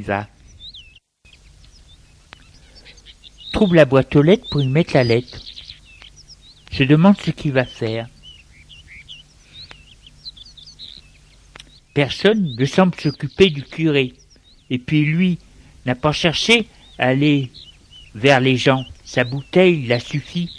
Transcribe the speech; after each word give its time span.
Et 0.00 0.02
il 0.02 0.04
y 0.04 0.06
va. 0.06 0.28
Trouve 3.52 3.74
la 3.74 3.84
boîte 3.84 4.14
aux 4.16 4.22
lettres 4.22 4.48
pour 4.50 4.62
y 4.62 4.68
mettre 4.68 4.94
la 4.94 5.04
lettre. 5.04 5.38
Se 6.72 6.84
demande 6.84 7.20
ce 7.20 7.30
qu'il 7.30 7.52
va 7.52 7.64
faire. 7.64 8.08
Personne 11.94 12.54
ne 12.56 12.64
semble 12.64 12.98
s'occuper 12.98 13.50
du 13.50 13.62
curé. 13.62 14.14
Et 14.70 14.78
puis 14.78 15.04
lui 15.04 15.38
n'a 15.84 15.96
pas 15.96 16.12
cherché 16.12 16.68
à 16.98 17.08
aller 17.08 17.50
vers 18.14 18.40
les 18.40 18.56
gens. 18.56 18.84
Sa 19.04 19.24
bouteille 19.24 19.86
l'a 19.86 20.00
suffi. 20.00 20.50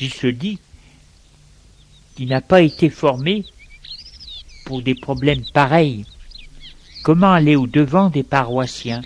Il 0.00 0.12
se 0.12 0.26
dit 0.26 0.58
qu'il 2.16 2.28
n'a 2.28 2.40
pas 2.40 2.60
été 2.60 2.90
formé 2.90 3.44
pour 4.66 4.82
des 4.82 4.94
problèmes 4.94 5.44
pareils. 5.54 6.04
Comment 7.06 7.34
aller 7.34 7.54
au-devant 7.54 8.10
des 8.10 8.24
paroissiens? 8.24 9.00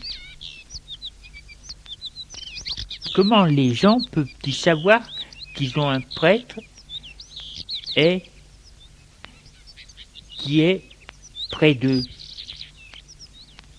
Comment 3.15 3.45
les 3.45 3.75
gens 3.75 3.99
peuvent-ils 4.11 4.55
savoir 4.55 5.03
qu'ils 5.55 5.79
ont 5.79 5.91
un 5.91 6.01
prêtre 6.01 6.61
et 7.97 8.23
qui 10.39 10.63
est 10.63 10.83
près 11.51 11.75
d'eux? 11.75 12.03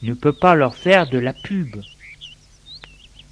Ne 0.03 0.13
peut 0.13 0.33
pas 0.33 0.53
leur 0.53 0.75
faire 0.75 1.09
de 1.09 1.17
la 1.17 1.33
pub, 1.33 1.77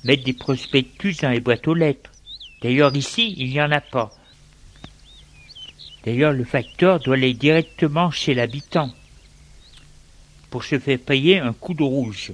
mettre 0.06 0.24
des 0.24 0.34
prospectus 0.34 1.18
dans 1.22 1.30
les 1.30 1.40
boîtes 1.40 1.68
aux 1.68 1.76
lettres. 1.76 2.10
D'ailleurs 2.64 2.96
ici, 2.96 3.36
il 3.38 3.52
n'y 3.52 3.62
en 3.62 3.72
a 3.72 3.82
pas. 3.82 4.10
D'ailleurs, 6.04 6.34
le 6.34 6.46
facteur 6.46 7.00
doit 7.00 7.14
aller 7.14 7.36
directement 7.36 8.10
chez 8.10 8.34
l'habitant 8.34 8.92
pour 10.50 10.64
se 10.64 10.80
faire 10.80 11.00
payer 11.00 11.40
un 11.40 11.54
coup 11.54 11.74
de 11.74 11.84
rouge. 11.84 12.34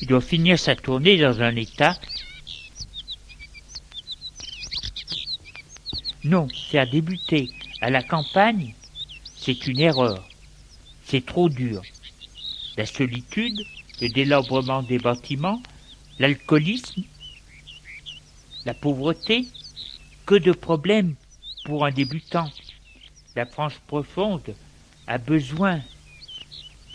Il 0.00 0.08
doit 0.08 0.20
finir 0.20 0.58
sa 0.58 0.74
tournée 0.76 1.18
dans 1.18 1.42
un 1.42 1.54
état. 1.56 1.98
Non, 6.24 6.48
faire 6.70 6.88
débuter 6.88 7.50
à 7.80 7.90
la 7.90 8.02
campagne, 8.02 8.74
c'est 9.36 9.66
une 9.66 9.80
erreur. 9.80 10.26
C'est 11.04 11.24
trop 11.24 11.48
dur. 11.48 11.82
La 12.76 12.86
solitude, 12.86 13.60
le 14.00 14.08
délabrement 14.08 14.82
des 14.82 14.98
bâtiments, 14.98 15.62
l'alcoolisme, 16.18 17.02
la 18.64 18.74
pauvreté, 18.74 19.48
que 20.24 20.34
de 20.34 20.52
problèmes 20.52 21.14
pour 21.64 21.84
un 21.84 21.90
débutant. 21.90 22.50
La 23.36 23.46
France 23.46 23.74
profonde 23.86 24.54
a 25.06 25.18
besoin, 25.18 25.80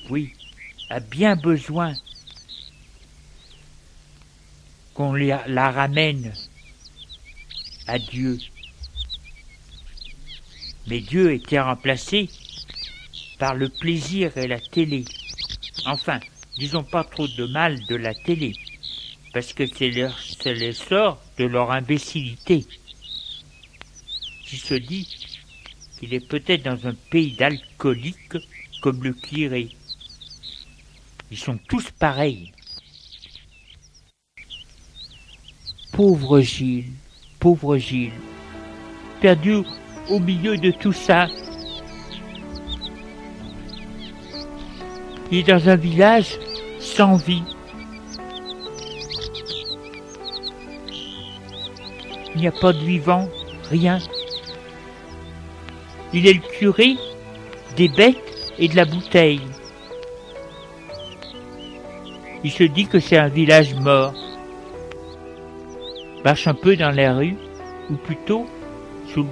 oui, 0.10 0.34
a 0.90 1.00
bien 1.00 1.36
besoin 1.36 1.94
qu'on 4.94 5.14
la 5.14 5.72
ramène 5.72 6.34
à 7.88 8.00
Dieu. 8.00 8.38
Mais 10.88 11.00
Dieu 11.00 11.34
était 11.34 11.60
remplacé 11.60 12.30
par 13.40 13.56
le 13.56 13.70
plaisir 13.70 14.38
et 14.38 14.48
la 14.48 14.60
télé. 14.60 15.06
Enfin, 15.86 16.20
disons 16.58 16.84
pas 16.84 17.04
trop 17.04 17.28
de 17.28 17.46
mal 17.46 17.84
de 17.86 17.96
la 17.96 18.14
télé, 18.14 18.56
parce 19.34 19.54
que 19.54 19.66
c'est 19.66 20.54
l'essor 20.54 21.22
de 21.38 21.46
leur 21.46 21.72
imbécilité. 21.72 22.66
Qui 24.46 24.58
se 24.58 24.76
dit 24.76 25.08
qu'il 25.98 26.14
est 26.14 26.28
peut-être 26.28 26.64
dans 26.64 26.88
un 26.88 26.94
pays 27.10 27.36
d'alcooliques 27.36 28.38
comme 28.82 29.04
le 29.04 29.14
curé. 29.14 29.70
Ils 31.32 31.38
sont 31.38 31.58
tous 31.68 31.90
pareils. 31.92 32.52
Pauvre 35.92 36.42
Gilles, 36.42 36.92
pauvre 37.40 37.78
Gilles, 37.78 38.12
perdu 39.22 39.58
au 40.10 40.20
milieu 40.20 40.58
de 40.58 40.72
tout 40.72 40.94
ça. 40.94 41.28
Il 45.32 45.40
est 45.40 45.44
dans 45.44 45.70
un 45.70 45.76
village 45.76 46.38
sans 46.80 47.16
vie. 47.16 47.44
Il 52.36 52.42
n'y 52.42 52.48
a 52.48 52.52
pas 52.52 52.74
de 52.74 52.80
vivant, 52.80 53.30
rien. 53.70 54.00
Il 56.16 56.26
est 56.26 56.34
le 56.34 56.40
curé 56.40 56.96
des 57.78 57.90
bêtes 57.90 58.54
et 58.58 58.68
de 58.68 58.76
la 58.76 58.86
bouteille. 58.86 59.42
Il 62.44 62.52
se 62.52 62.64
dit 62.64 62.88
que 62.88 63.00
c'est 63.00 63.18
un 63.18 63.28
village 63.28 63.76
mort 63.76 64.14
marche 66.26 66.48
un 66.48 66.56
peu 66.56 66.76
dans 66.76 66.90
la 66.90 67.14
rue, 67.14 67.38
ou 67.92 67.94
plutôt 67.94 68.48
sous 69.14 69.28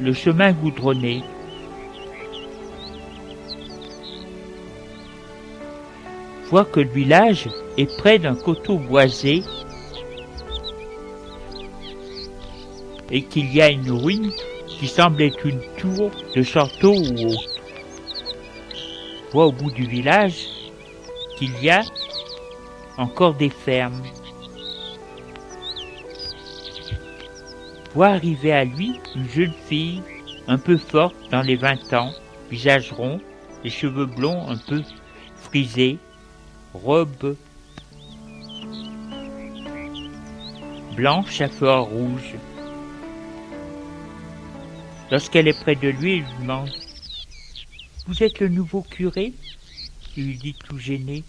le 0.00 0.12
chemin 0.12 0.52
goudronné. 0.52 1.24
Voit 6.48 6.64
que 6.64 6.78
le 6.78 6.88
village 6.88 7.48
est 7.76 7.98
près 7.98 8.20
d'un 8.20 8.36
coteau 8.36 8.78
boisé 8.78 9.42
et 13.10 13.22
qu'il 13.22 13.52
y 13.52 13.60
a 13.60 13.70
une 13.70 13.90
ruine 13.90 14.30
qui 14.78 14.88
semble 14.88 15.22
une 15.22 15.60
tour 15.76 16.10
de 16.34 16.42
château 16.42 16.94
ou 16.94 17.30
autre. 17.30 17.60
Voit 19.32 19.46
au 19.46 19.52
bout 19.52 19.70
du 19.70 19.86
village 19.86 20.46
qu'il 21.38 21.62
y 21.62 21.70
a 21.70 21.82
encore 22.96 23.34
des 23.34 23.50
fermes. 23.50 24.02
voit 27.96 28.08
arriver 28.08 28.52
à 28.52 28.64
lui 28.64 29.00
une 29.14 29.26
jeune 29.26 29.54
fille 29.68 30.02
un 30.48 30.58
peu 30.58 30.76
forte 30.76 31.16
dans 31.30 31.40
les 31.40 31.56
vingt 31.56 31.94
ans, 31.94 32.12
visage 32.50 32.92
rond, 32.92 33.22
les 33.64 33.70
cheveux 33.70 34.04
blonds 34.04 34.50
un 34.50 34.58
peu 34.58 34.82
frisés, 35.36 35.96
robe 36.74 37.34
blanche 40.94 41.40
à 41.40 41.48
fleurs 41.48 41.84
rouge. 41.84 42.34
Lorsqu'elle 45.10 45.46
est 45.46 45.60
près 45.60 45.76
de 45.76 45.88
lui, 45.88 46.16
il 46.16 46.22
lui 46.22 46.32
demande 46.40 46.70
Vous 48.08 48.22
êtes 48.24 48.40
le 48.40 48.48
nouveau 48.48 48.82
curé? 48.82 49.32
Il 50.16 50.26
lui 50.26 50.36
dit 50.36 50.54
tout 50.54 50.78
gêné 50.78 51.22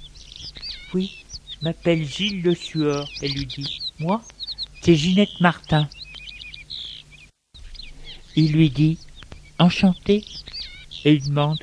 Oui, 0.93 1.23
m'appelle 1.61 2.03
Gilles 2.03 2.41
Le 2.41 2.55
Sueur. 2.55 3.07
Elle 3.21 3.33
lui 3.33 3.45
dit 3.45 3.81
Moi, 3.99 4.23
c'est 4.81 4.95
Ginette 4.95 5.39
Martin. 5.41 5.87
Il 8.35 8.51
lui 8.53 8.71
dit 8.71 8.97
Enchanté 9.59 10.25
et 11.05 11.13
il 11.13 11.23
demande 11.25 11.59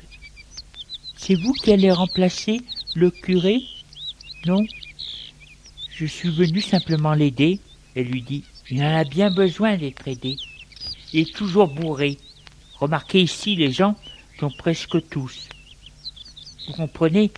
C'est 1.17 1.35
vous 1.35 1.51
qui 1.51 1.73
allez 1.73 1.91
remplacer 1.91 2.61
le 2.95 3.11
curé? 3.11 3.61
Non 4.45 4.65
Je 5.89 6.05
suis 6.05 6.29
venu 6.29 6.61
simplement 6.61 7.13
l'aider. 7.13 7.59
Elle 7.93 8.07
lui 8.07 8.21
dit 8.21 8.45
Il 8.69 8.81
en 8.81 8.95
a 8.95 9.03
bien 9.03 9.31
besoin 9.31 9.75
d'être 9.75 10.07
aidé. 10.07 10.37
Toujours 11.23 11.67
bourré. 11.67 12.17
Remarquez 12.79 13.21
ici, 13.21 13.55
les 13.55 13.71
gens 13.71 13.95
sont 14.39 14.51
presque 14.51 15.07
tous. 15.09 15.47
Vous 16.67 16.73
comprenez? 16.73 17.31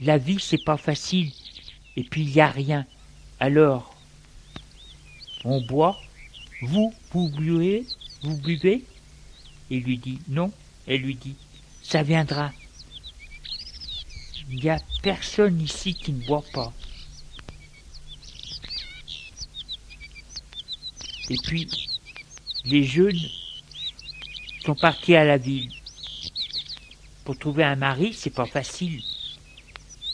La 0.00 0.18
vie, 0.18 0.38
c'est 0.38 0.62
pas 0.62 0.76
facile. 0.76 1.30
Et 1.96 2.02
puis, 2.02 2.24
il 2.24 2.32
n'y 2.32 2.40
a 2.40 2.50
rien. 2.50 2.84
Alors, 3.40 3.94
on 5.44 5.62
boit. 5.62 5.98
Vous, 6.60 6.92
vous 7.12 7.28
buvez? 7.30 7.86
Vous 8.22 8.36
buvez? 8.36 8.84
Il 9.70 9.84
lui 9.84 9.96
dit 9.96 10.18
non. 10.28 10.52
Elle 10.86 11.00
lui 11.00 11.14
dit 11.14 11.36
ça 11.82 12.02
viendra. 12.02 12.52
Il 14.50 14.60
n'y 14.60 14.70
a 14.70 14.78
personne 15.02 15.60
ici 15.60 15.94
qui 15.94 16.12
ne 16.12 16.24
boit 16.26 16.44
pas. 16.52 16.72
Et 21.28 21.36
puis, 21.42 21.68
les 22.64 22.84
jeunes 22.84 23.18
sont 24.64 24.74
partis 24.74 25.16
à 25.16 25.24
la 25.24 25.38
ville. 25.38 25.70
Pour 27.24 27.38
trouver 27.38 27.64
un 27.64 27.76
mari, 27.76 28.12
c'est 28.12 28.30
pas 28.30 28.46
facile. 28.46 29.02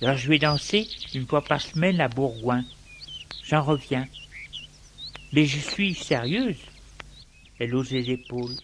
Alors 0.00 0.16
je 0.16 0.28
vais 0.28 0.38
danser 0.38 0.88
une 1.14 1.26
fois 1.26 1.42
par 1.42 1.60
semaine 1.60 2.00
à 2.00 2.08
Bourgoin. 2.08 2.64
J'en 3.44 3.62
reviens. 3.62 4.06
Mais 5.32 5.46
je 5.46 5.58
suis 5.58 5.94
sérieuse. 5.94 6.56
Elle 7.58 7.74
hausse 7.74 7.90
les 7.90 8.10
épaules. 8.10 8.54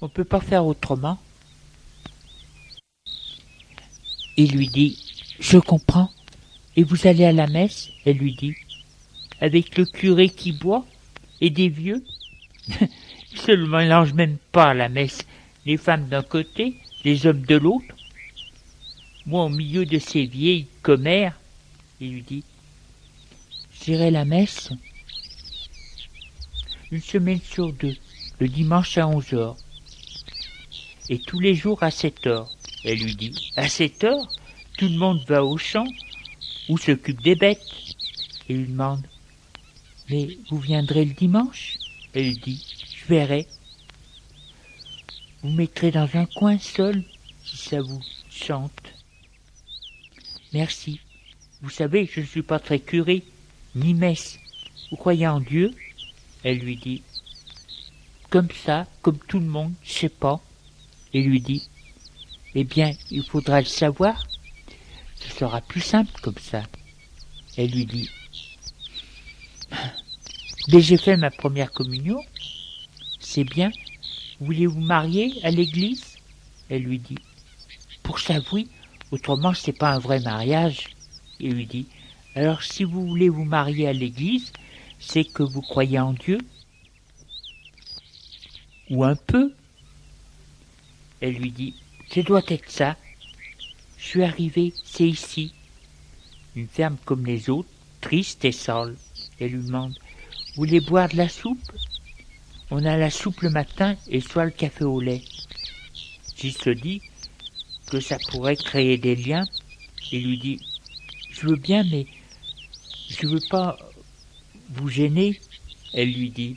On 0.00 0.06
ne 0.06 0.10
peut 0.10 0.24
pas 0.24 0.40
faire 0.40 0.64
autrement. 0.64 1.18
Il 4.36 4.52
lui 4.52 4.68
dit 4.68 4.98
Je 5.38 5.58
comprends. 5.58 6.10
Et 6.76 6.84
vous 6.84 7.06
allez 7.06 7.24
à 7.24 7.32
la 7.32 7.46
messe? 7.46 7.90
Elle 8.06 8.16
lui 8.16 8.34
dit 8.34 8.56
Avec 9.40 9.76
le 9.76 9.84
curé 9.84 10.28
qui 10.28 10.52
boit 10.52 10.86
et 11.40 11.50
des 11.50 11.68
vieux? 11.68 12.02
Ils 13.32 13.38
se 13.38 13.52
mélangent 13.52 14.14
même 14.14 14.38
pas 14.52 14.70
à 14.70 14.74
la 14.74 14.88
messe. 14.88 15.26
Les 15.66 15.76
femmes 15.76 16.08
d'un 16.08 16.22
côté, 16.22 16.76
les 17.04 17.26
hommes 17.26 17.42
de 17.42 17.56
l'autre. 17.56 17.94
Moi, 19.26 19.44
au 19.44 19.48
milieu 19.48 19.84
de 19.84 19.98
ces 19.98 20.26
vieilles 20.26 20.66
commères, 20.82 21.38
il 22.00 22.14
lui 22.14 22.22
dit 22.22 22.44
J'irai 23.82 24.10
la 24.10 24.24
messe 24.24 24.70
une 26.90 27.00
semaine 27.00 27.40
sur 27.40 27.72
deux, 27.72 27.96
le 28.40 28.48
dimanche 28.48 28.98
à 28.98 29.06
11 29.06 29.32
heures. 29.34 29.56
Et 31.08 31.18
tous 31.18 31.40
les 31.40 31.54
jours 31.54 31.82
à 31.82 31.90
7 31.90 32.26
heures. 32.26 32.50
Elle 32.84 32.98
lui 32.98 33.14
dit 33.14 33.52
À 33.56 33.68
7 33.68 34.04
heures, 34.04 34.28
tout 34.76 34.88
le 34.88 34.96
monde 34.96 35.22
va 35.28 35.44
au 35.44 35.56
champ 35.56 35.86
ou 36.68 36.78
s'occupe 36.78 37.22
des 37.22 37.34
bêtes. 37.34 37.60
Et 38.48 38.54
lui 38.54 38.66
demande 38.66 39.06
Mais 40.08 40.38
vous 40.50 40.58
viendrez 40.58 41.04
le 41.04 41.14
dimanche? 41.14 41.79
Elle 42.12 42.38
dit 42.38 42.64
Je 42.96 43.06
verrai. 43.06 43.46
Vous 45.42 45.50
mettrez 45.50 45.90
dans 45.90 46.08
un 46.14 46.26
coin 46.26 46.58
seul 46.58 47.04
si 47.44 47.56
ça 47.56 47.80
vous 47.80 48.00
chante. 48.30 48.92
Merci. 50.52 51.00
Vous 51.62 51.70
savez, 51.70 52.10
je 52.12 52.20
ne 52.20 52.26
suis 52.26 52.42
pas 52.42 52.58
très 52.58 52.80
curé, 52.80 53.22
ni 53.74 53.94
messe. 53.94 54.38
Vous 54.90 54.96
croyez 54.96 55.28
en 55.28 55.40
Dieu? 55.40 55.72
Elle 56.42 56.58
lui 56.58 56.76
dit 56.76 57.02
Comme 58.28 58.50
ça, 58.50 58.86
comme 59.02 59.18
tout 59.18 59.38
le 59.38 59.46
monde, 59.46 59.72
je 59.82 59.92
sais 59.92 60.08
pas. 60.08 60.40
Et 61.12 61.22
lui 61.22 61.40
dit 61.40 61.68
Eh 62.54 62.64
bien, 62.64 62.92
il 63.10 63.24
faudra 63.24 63.60
le 63.60 63.66
savoir. 63.66 64.26
Ce 65.16 65.30
sera 65.30 65.60
plus 65.60 65.80
simple 65.80 66.12
comme 66.22 66.38
ça. 66.38 66.62
Elle 67.56 67.70
lui 67.70 67.86
dit 67.86 68.10
Mais 70.68 70.80
j'ai 70.80 70.98
fait 70.98 71.16
ma 71.16 71.30
première 71.30 71.72
communion. 71.72 72.22
C'est 73.18 73.44
bien. 73.44 73.70
Voulez-vous 74.40 74.80
marier 74.80 75.40
à 75.42 75.50
l'église? 75.50 76.16
Elle 76.68 76.82
lui 76.82 76.98
dit 76.98 77.18
Pour 78.02 78.18
ça, 78.18 78.34
oui. 78.52 78.68
Autrement, 79.10 79.54
c'est 79.54 79.72
pas 79.72 79.92
un 79.92 79.98
vrai 79.98 80.20
mariage. 80.20 80.88
Il 81.40 81.54
lui 81.54 81.66
dit 81.66 81.86
Alors, 82.34 82.62
si 82.62 82.84
vous 82.84 83.06
voulez 83.06 83.28
vous 83.28 83.44
marier 83.44 83.88
à 83.88 83.92
l'église, 83.92 84.52
c'est 84.98 85.24
que 85.24 85.42
vous 85.42 85.62
croyez 85.62 85.98
en 85.98 86.12
Dieu 86.12 86.38
Ou 88.90 89.04
un 89.04 89.16
peu 89.16 89.52
Elle 91.20 91.34
lui 91.34 91.50
dit 91.50 91.74
Ce 92.10 92.20
doit 92.20 92.42
être 92.48 92.70
ça. 92.70 92.96
Je 93.96 94.04
suis 94.06 94.22
arrivé, 94.22 94.72
c'est 94.84 95.08
ici. 95.08 95.52
Une 96.54 96.68
ferme 96.68 96.96
comme 97.04 97.26
les 97.26 97.48
autres, 97.48 97.68
triste 98.00 98.44
et 98.44 98.52
sale. 98.52 98.96
Elle 99.38 99.52
lui 99.52 99.64
demande 99.64 99.98
Vous 100.50 100.64
voulez 100.64 100.80
boire 100.80 101.08
de 101.08 101.16
la 101.16 101.28
soupe? 101.28 101.70
On 102.72 102.84
a 102.84 102.96
la 102.96 103.10
soupe 103.10 103.40
le 103.42 103.50
matin 103.50 103.96
et 104.08 104.20
soit 104.20 104.44
le 104.44 104.50
café 104.50 104.82
au 104.82 105.00
lait. 105.00 105.22
J'y 106.36 106.50
se 106.50 106.70
dit 106.70 107.02
que 107.88 108.00
ça 108.00 108.18
pourrait 108.30 108.56
créer 108.56 108.98
des 108.98 109.14
liens 109.14 109.44
et 110.10 110.18
lui 110.18 110.38
dit 110.38 110.60
Je 111.30 111.46
veux 111.46 111.56
bien, 111.56 111.84
mais 111.84 112.06
je 113.08 113.28
veux 113.28 113.42
pas 113.48 113.78
vous 114.70 114.88
gêner. 114.88 115.40
Elle 115.94 116.12
lui 116.12 116.30
dit 116.30 116.56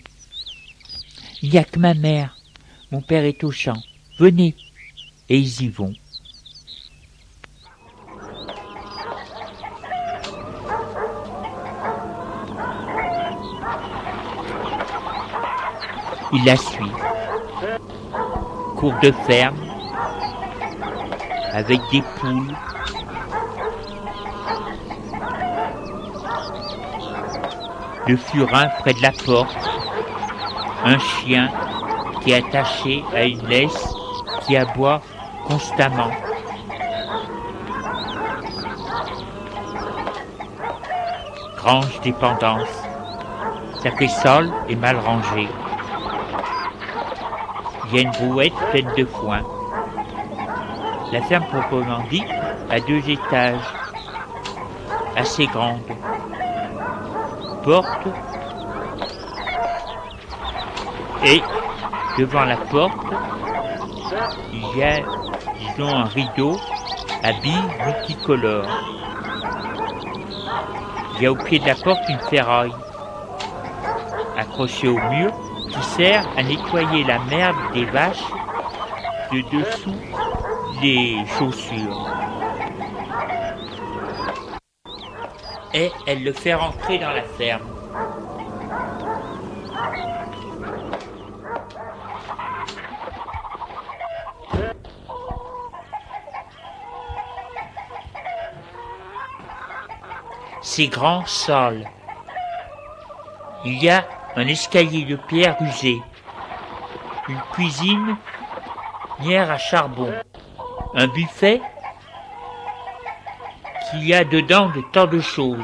Il 1.43 1.51
n'y 1.51 1.59
a 1.59 1.63
que 1.63 1.77
ma 1.77 1.93
mère. 1.93 2.35
Mon 2.91 3.01
père 3.01 3.25
est 3.25 3.43
au 3.43 3.51
champ. 3.51 3.81
Venez. 4.17 4.55
Et 5.29 5.37
ils 5.37 5.61
y 5.61 5.69
vont. 5.69 5.93
Il 16.35 16.43
la 16.45 16.57
suit. 16.57 16.91
Cours 18.75 18.95
de 19.03 19.11
ferme, 19.27 19.55
avec 21.51 21.79
des 21.91 22.01
poules. 22.01 22.55
Le 28.07 28.17
furin 28.17 28.67
près 28.79 28.93
de 28.93 29.01
la 29.03 29.11
porte. 29.11 29.55
Un 30.83 30.97
chien 30.97 31.49
qui 32.21 32.31
est 32.31 32.45
attaché 32.45 33.05
à 33.13 33.23
une 33.25 33.47
laisse 33.47 33.95
qui 34.41 34.57
aboie 34.57 35.01
constamment. 35.47 36.11
Grange 41.57 42.01
dépendance. 42.01 42.83
Sa 43.83 43.91
sol 44.21 44.51
est 44.67 44.75
mal 44.75 44.97
rangé. 44.97 45.47
Y 47.93 47.99
a 47.99 48.01
une 48.01 48.09
brouette 48.09 48.53
pleine 48.71 48.89
de 48.97 49.05
foin. 49.05 49.41
La 51.11 51.21
ferme 51.21 51.45
proprement 51.45 51.99
dit 52.09 52.23
a 52.71 52.79
deux 52.79 53.07
étages, 53.07 53.59
assez 55.15 55.45
grande. 55.45 55.77
Porte 57.63 58.07
et 61.23 61.39
devant 62.17 62.45
la 62.45 62.57
porte, 62.57 62.97
il 64.51 64.77
y 64.77 64.83
a, 64.83 64.95
un 65.77 66.03
rideau 66.05 66.57
à 67.21 67.31
billes 67.43 67.69
multicolores. 67.85 68.65
Il 71.15 71.21
y 71.21 71.25
a 71.27 71.31
au 71.31 71.35
pied 71.35 71.59
de 71.59 71.67
la 71.67 71.75
porte 71.75 72.01
une 72.09 72.19
ferraille 72.21 72.73
accrochée 74.35 74.87
au 74.87 74.97
mur 75.11 75.31
qui 75.73 75.83
sert 75.83 76.25
à 76.37 76.43
nettoyer 76.43 77.03
la 77.03 77.19
merde 77.19 77.55
des 77.73 77.85
vaches 77.85 78.23
de 79.31 79.41
dessous 79.57 79.95
des 80.81 81.17
chaussures. 81.37 82.07
Et 85.73 85.91
elle 86.05 86.23
le 86.23 86.33
fait 86.33 86.53
rentrer 86.53 86.99
dans 86.99 87.11
la 87.11 87.23
ferme. 87.23 87.61
C'est 100.61 100.87
grand 100.87 101.25
sol. 101.25 101.85
Il 103.65 103.81
y 103.83 103.89
a 103.89 104.05
un 104.35 104.47
escalier 104.47 105.05
de 105.05 105.15
pierre 105.15 105.57
usé, 105.61 106.01
une 107.29 107.41
cuisine, 107.51 108.17
nière 109.19 109.51
à 109.51 109.57
charbon, 109.57 110.11
un 110.95 111.07
buffet 111.07 111.61
qu'il 113.89 114.07
y 114.07 114.13
a 114.13 114.23
dedans 114.23 114.69
de 114.69 114.81
tant 114.91 115.05
de 115.05 115.19
choses. 115.19 115.59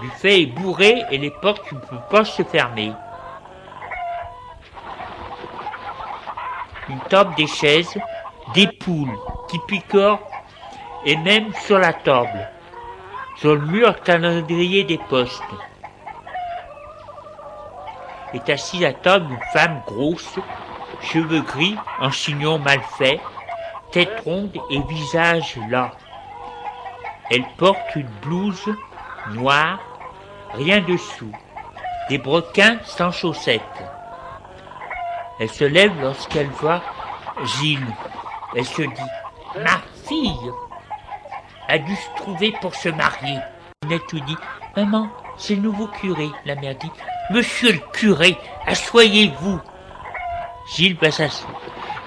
Le 0.00 0.08
buffet 0.08 0.42
est 0.42 0.46
bourré 0.46 1.02
et 1.10 1.18
les 1.18 1.30
portes 1.30 1.72
ne 1.72 1.78
peuvent 1.78 2.08
pas 2.10 2.24
se 2.24 2.42
fermer. 2.42 2.92
Une 6.88 7.00
table, 7.08 7.34
des 7.36 7.46
chaises, 7.46 7.96
des 8.54 8.66
poules 8.66 9.18
qui 9.48 9.58
picorent 9.66 10.20
et 11.06 11.16
même 11.16 11.52
sur 11.54 11.78
la 11.78 11.94
table, 11.94 12.48
sur 13.36 13.54
le 13.54 13.66
mur 13.66 14.00
calendrier 14.02 14.84
des 14.84 14.98
postes 14.98 15.42
est 18.34 18.50
assise 18.50 18.84
à 18.84 18.92
table 18.92 19.30
une 19.30 19.52
femme 19.52 19.82
grosse, 19.86 20.38
cheveux 21.00 21.42
gris, 21.42 21.76
en 22.00 22.10
chignon 22.10 22.58
mal 22.58 22.80
fait, 22.98 23.20
tête 23.90 24.20
ronde 24.24 24.56
et 24.70 24.80
visage 24.88 25.58
là. 25.68 25.92
Elle 27.30 27.44
porte 27.56 27.96
une 27.96 28.08
blouse 28.22 28.74
noire, 29.30 29.78
rien 30.54 30.80
dessous, 30.80 31.32
des 32.08 32.18
broquins 32.18 32.78
sans 32.84 33.10
chaussettes. 33.10 33.62
Elle 35.40 35.50
se 35.50 35.64
lève 35.64 35.98
lorsqu'elle 36.00 36.50
voit 36.50 36.82
Gilles. 37.44 37.94
Elle 38.54 38.64
se 38.64 38.82
dit 38.82 39.10
Ma 39.56 39.80
fille 40.06 40.52
a 41.68 41.78
dû 41.78 41.94
se 41.96 42.16
trouver 42.16 42.52
pour 42.60 42.74
se 42.74 42.88
marier. 42.90 43.38
Annette 43.84 44.12
lui 44.12 44.22
dit 44.22 44.36
Maman, 44.76 45.08
c'est 45.36 45.54
le 45.54 45.62
nouveau 45.62 45.86
curé. 45.86 46.28
La 46.44 46.54
mère 46.54 46.74
dit 46.76 46.90
Monsieur 47.32 47.72
le 47.72 47.78
curé, 47.92 48.36
assoyez-vous. 48.66 49.58
Gilles 50.74 50.98
va 51.00 51.10
s'asseoir. 51.10 51.60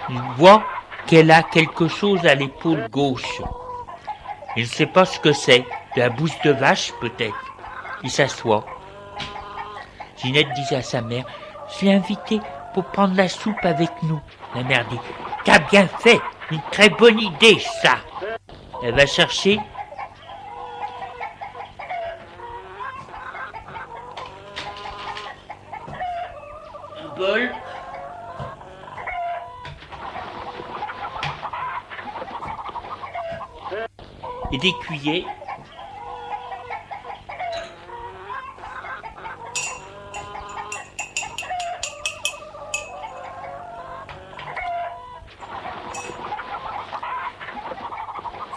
Il 0.09 0.21
voit 0.37 0.63
qu'elle 1.07 1.31
a 1.31 1.41
quelque 1.41 1.87
chose 1.87 2.23
à 2.27 2.35
l'épaule 2.35 2.87
gauche. 2.89 3.41
Il 4.55 4.63
ne 4.63 4.67
sait 4.67 4.85
pas 4.85 5.05
ce 5.05 5.19
que 5.19 5.33
c'est. 5.33 5.65
De 5.95 6.01
la 6.01 6.09
bouse 6.09 6.35
de 6.43 6.51
vache, 6.51 6.93
peut-être. 7.01 7.35
Il 8.03 8.11
s'assoit. 8.11 8.65
Ginette 10.17 10.53
dit 10.53 10.75
à 10.75 10.83
sa 10.83 11.01
mère, 11.01 11.25
je 11.69 11.73
suis 11.73 11.91
invité 11.91 12.39
pour 12.75 12.85
prendre 12.85 13.15
la 13.15 13.27
soupe 13.27 13.63
avec 13.63 13.89
nous. 14.03 14.19
La 14.53 14.63
mère 14.63 14.85
dit, 14.89 14.99
t'as 15.43 15.59
bien 15.59 15.87
fait, 15.87 16.19
une 16.51 16.61
très 16.71 16.89
bonne 16.89 17.19
idée, 17.19 17.57
ça. 17.81 17.95
Elle 18.83 18.93
va 18.93 19.07
chercher 19.07 19.59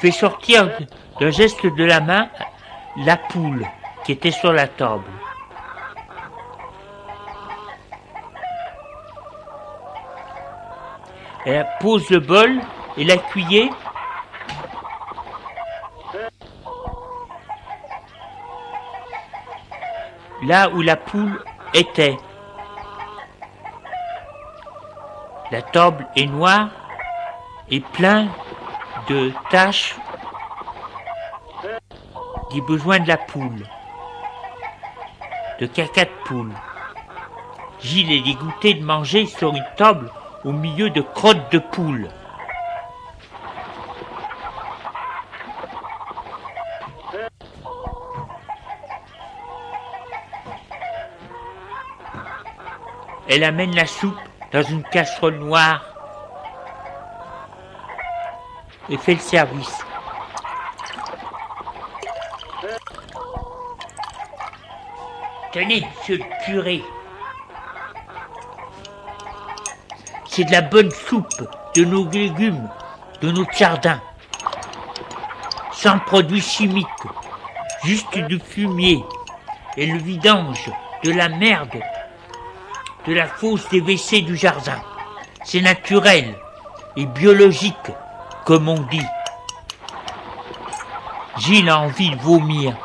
fait 0.01 0.11
sortir 0.11 0.71
d'un 1.21 1.31
geste 1.31 1.67
de 1.67 1.85
la 1.85 2.01
main 2.01 2.29
la 2.97 3.17
poule 3.17 3.67
qui 4.05 4.13
était 4.13 4.31
sur 4.31 4.53
la 4.53 4.69
table. 4.69 5.05
Elle 11.45 11.67
pose 11.81 12.09
le 12.11 12.21
bol 12.21 12.61
et 12.97 13.05
la 13.05 13.17
là 20.49 20.71
où 20.71 20.81
la 20.81 20.97
poule 20.97 21.39
était. 21.75 22.17
La 25.53 25.61
table 25.61 26.07
est 26.17 26.25
noire 26.27 26.71
et 27.71 27.81
plein 27.81 28.29
de 29.09 29.31
taches 29.51 29.95
des 32.53 32.63
besoins 32.63 32.99
de 32.99 33.09
la 33.09 33.19
poule, 33.19 33.63
de 35.61 35.67
caca 35.67 36.07
de 36.07 36.11
poule. 36.25 36.53
Gilles 37.81 38.11
est 38.11 38.23
dégoûté 38.23 38.73
de 38.73 38.83
manger 38.83 39.27
sur 39.27 39.51
une 39.51 39.67
table 39.77 40.11
au 40.45 40.53
milieu 40.53 40.89
de 40.89 41.03
crottes 41.03 41.53
de 41.53 41.59
poule. 41.59 42.09
Elle 53.31 53.45
amène 53.45 53.75
la 53.75 53.85
soupe 53.85 54.19
dans 54.53 54.63
une 54.63 54.83
casserole 54.85 55.39
noire 55.39 55.83
et 58.89 58.97
fait 58.97 59.15
le 59.15 59.21
service. 59.21 59.79
Tenez, 65.53 65.87
monsieur 65.99 66.17
le 66.17 66.45
curé. 66.45 66.83
C'est 70.27 70.45
de 70.45 70.53
la 70.53 70.63
bonne 70.63 70.91
soupe, 70.91 71.49
de 71.75 71.85
nos 71.85 72.09
légumes, 72.09 72.71
de 73.21 73.31
notre 73.31 73.53
jardin. 73.53 74.01
Sans 75.73 75.99
produits 75.99 76.41
chimiques, 76.41 76.87
juste 77.85 78.17
du 78.17 78.39
fumier 78.39 79.05
et 79.77 79.87
le 79.87 79.99
vidange 79.99 80.71
de 81.05 81.13
la 81.13 81.29
merde 81.29 81.83
de 83.09 83.15
la 83.15 83.27
fosse 83.27 83.67
des 83.71 83.81
WC 83.81 84.21
du 84.21 84.37
jardin. 84.37 84.81
C'est 85.43 85.63
naturel 85.63 86.35
et 86.95 87.07
biologique, 87.07 87.91
comme 88.45 88.69
on 88.69 88.83
dit. 88.83 89.07
Gilles 91.39 91.71
a 91.71 91.79
envie 91.79 92.11
de 92.11 92.21
vomir. 92.21 92.77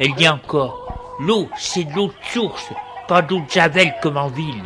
Elle 0.00 0.14
dit 0.14 0.28
encore, 0.28 1.14
l'eau, 1.20 1.48
c'est 1.56 1.84
de 1.84 1.94
l'eau 1.94 2.08
de 2.08 2.24
source, 2.32 2.72
pas 3.06 3.22
d'eau 3.22 3.38
de 3.38 3.50
javel 3.50 3.94
comme 4.02 4.16
en 4.16 4.28
ville. 4.28 4.64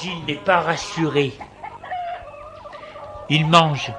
Gilles 0.00 0.24
n'est 0.28 0.34
pas 0.34 0.60
rassuré. 0.60 1.32
Il 3.28 3.46
mange. 3.46 3.92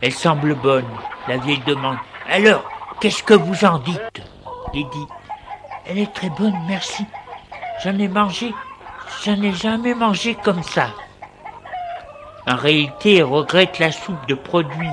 Elle 0.00 0.12
semble 0.12 0.54
bonne. 0.54 0.88
La 1.26 1.38
vieille 1.38 1.62
demande, 1.66 1.98
alors, 2.30 2.62
qu'est-ce 3.00 3.22
que 3.22 3.34
vous 3.34 3.64
en 3.64 3.78
dites? 3.78 4.22
Il 4.74 4.88
dit, 4.90 5.06
elle 5.86 5.98
est 5.98 6.12
très 6.12 6.30
bonne, 6.30 6.56
merci. 6.68 7.04
J'en 7.82 7.98
ai 7.98 8.08
mangé, 8.08 8.54
j'en 9.24 9.40
ai 9.40 9.52
jamais 9.52 9.94
mangé 9.94 10.34
comme 10.34 10.62
ça. 10.62 10.88
En 12.46 12.56
réalité, 12.56 13.16
elle 13.16 13.24
regrette 13.24 13.78
la 13.78 13.90
soupe 13.90 14.26
de 14.28 14.34
produits 14.34 14.90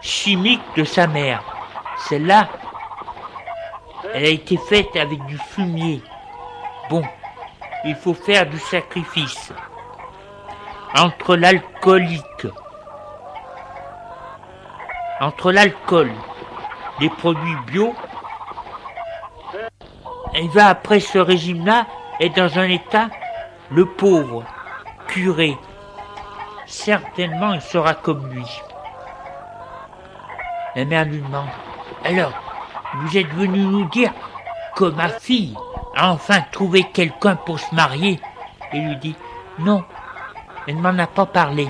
chimiques 0.00 0.62
de 0.74 0.84
sa 0.84 1.06
mère. 1.06 1.42
Celle-là, 2.08 2.48
elle 4.14 4.24
a 4.24 4.28
été 4.28 4.56
faite 4.56 4.96
avec 4.96 5.22
du 5.26 5.36
fumier. 5.36 6.02
Bon, 6.88 7.02
il 7.84 7.94
faut 7.94 8.14
faire 8.14 8.46
du 8.46 8.58
sacrifice. 8.58 9.52
Entre 10.96 11.36
l'alcoolique, 11.36 12.46
entre 15.20 15.52
l'alcool, 15.52 16.10
les 17.00 17.10
produits 17.10 17.56
bio, 17.66 17.94
elle 20.34 20.48
va 20.48 20.68
après 20.68 21.00
ce 21.00 21.18
régime-là 21.18 21.86
est 22.20 22.36
dans 22.36 22.58
un 22.58 22.68
état, 22.68 23.08
le 23.70 23.86
pauvre, 23.86 24.44
curé, 25.08 25.56
certainement 26.66 27.54
il 27.54 27.60
sera 27.60 27.94
comme 27.94 28.30
lui. 28.32 28.46
La 30.76 30.84
mère 30.84 31.04
lui 31.04 31.20
demande, 31.20 31.48
alors, 32.04 32.32
vous 33.02 33.18
êtes 33.18 33.32
venu 33.34 33.58
nous 33.58 33.88
dire 33.88 34.12
que 34.76 34.84
ma 34.84 35.08
fille 35.08 35.56
a 35.96 36.12
enfin 36.12 36.42
trouvé 36.52 36.84
quelqu'un 36.84 37.36
pour 37.36 37.58
se 37.58 37.74
marier? 37.74 38.20
Et 38.72 38.78
lui 38.78 38.96
dit, 38.96 39.16
non, 39.58 39.82
elle 40.68 40.76
ne 40.76 40.80
m'en 40.80 41.02
a 41.02 41.06
pas 41.06 41.26
parlé. 41.26 41.68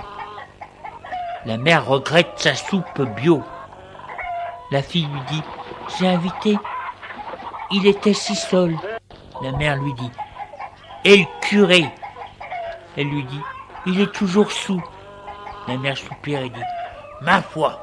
La 1.46 1.56
mère 1.56 1.86
regrette 1.86 2.32
sa 2.36 2.54
soupe 2.54 3.00
bio. 3.16 3.42
La 4.70 4.82
fille 4.82 5.06
lui 5.06 5.20
dit, 5.30 5.42
j'ai 5.98 6.08
invité, 6.08 6.58
il 7.70 7.86
était 7.86 8.12
si 8.12 8.34
seul. 8.34 8.76
La 9.42 9.52
mère 9.52 9.76
lui 9.76 9.94
dit, 9.94 10.10
et 11.04 11.16
le 11.16 11.24
curé 11.40 11.86
Elle 12.96 13.08
lui 13.08 13.24
dit, 13.24 13.40
il 13.86 14.00
est 14.00 14.12
toujours 14.12 14.50
sous. 14.50 14.82
La 15.68 15.76
mère 15.76 15.96
soupire 15.96 16.40
et 16.42 16.50
dit, 16.50 16.60
ma 17.22 17.40
foi, 17.42 17.78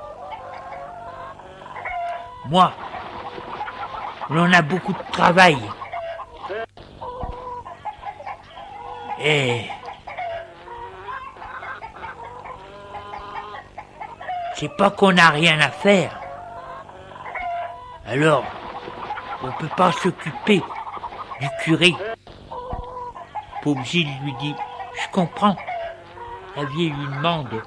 moi, 2.45 2.73
on 4.29 4.53
a 4.53 4.61
beaucoup 4.61 4.93
de 4.93 5.11
travail. 5.11 5.57
Et 9.19 9.65
c'est 14.55 14.75
pas 14.77 14.91
qu'on 14.91 15.11
n'a 15.11 15.29
rien 15.29 15.59
à 15.59 15.69
faire. 15.69 16.19
Alors, 18.07 18.43
on 19.43 19.51
peut 19.53 19.69
pas 19.75 19.91
s'occuper 19.91 20.61
du 21.41 21.49
curé. 21.63 21.93
Pauvre 23.67 23.81
lui 23.91 24.33
dit 24.39 24.55
Je 24.93 25.11
comprends. 25.11 25.57
La 26.55 26.63
vieille 26.63 26.91
lui 26.91 27.15
demande, 27.17 27.61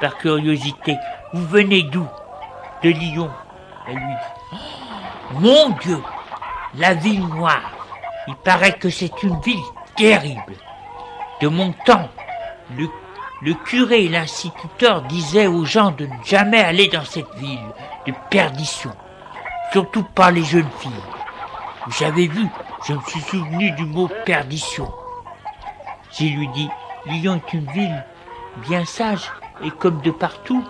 par 0.00 0.16
curiosité, 0.18 0.96
Vous 1.32 1.44
venez 1.48 1.82
d'où? 1.82 2.06
De 2.84 2.90
Lyon. 2.90 3.28
Elle 3.88 3.96
lui 3.96 4.02
dit 4.02 4.38
oh, 4.52 4.56
Mon 5.40 5.70
Dieu 5.80 6.00
La 6.76 6.94
ville 6.94 7.26
noire. 7.26 7.72
Il 8.28 8.36
paraît 8.36 8.74
que 8.74 8.88
c'est 8.88 9.20
une 9.24 9.40
ville 9.40 9.58
terrible. 9.96 10.54
De 11.40 11.48
mon 11.48 11.72
temps, 11.84 12.08
le, 12.76 12.88
le 13.42 13.54
curé 13.54 14.04
et 14.04 14.08
l'instituteur 14.08 15.02
disaient 15.02 15.48
aux 15.48 15.64
gens 15.64 15.90
de 15.90 16.06
ne 16.06 16.22
jamais 16.24 16.60
aller 16.60 16.86
dans 16.86 17.04
cette 17.04 17.34
ville 17.34 17.58
de 18.06 18.14
perdition, 18.30 18.92
surtout 19.72 20.04
pas 20.04 20.30
les 20.30 20.44
jeunes 20.44 20.70
filles. 20.78 20.92
J'avais 21.98 22.28
vu 22.28 22.46
je 22.86 22.92
me 22.92 23.00
suis 23.02 23.20
souvenu 23.20 23.70
du 23.72 23.84
mot 23.84 24.08
perdition. 24.24 24.90
J'ai 26.12 26.28
lui 26.30 26.48
dit, 26.48 26.68
Lyon 27.06 27.40
est 27.46 27.52
une 27.52 27.70
ville 27.72 28.04
bien 28.68 28.84
sage 28.84 29.30
et 29.64 29.70
comme 29.70 30.00
de 30.00 30.10
partout. 30.10 30.64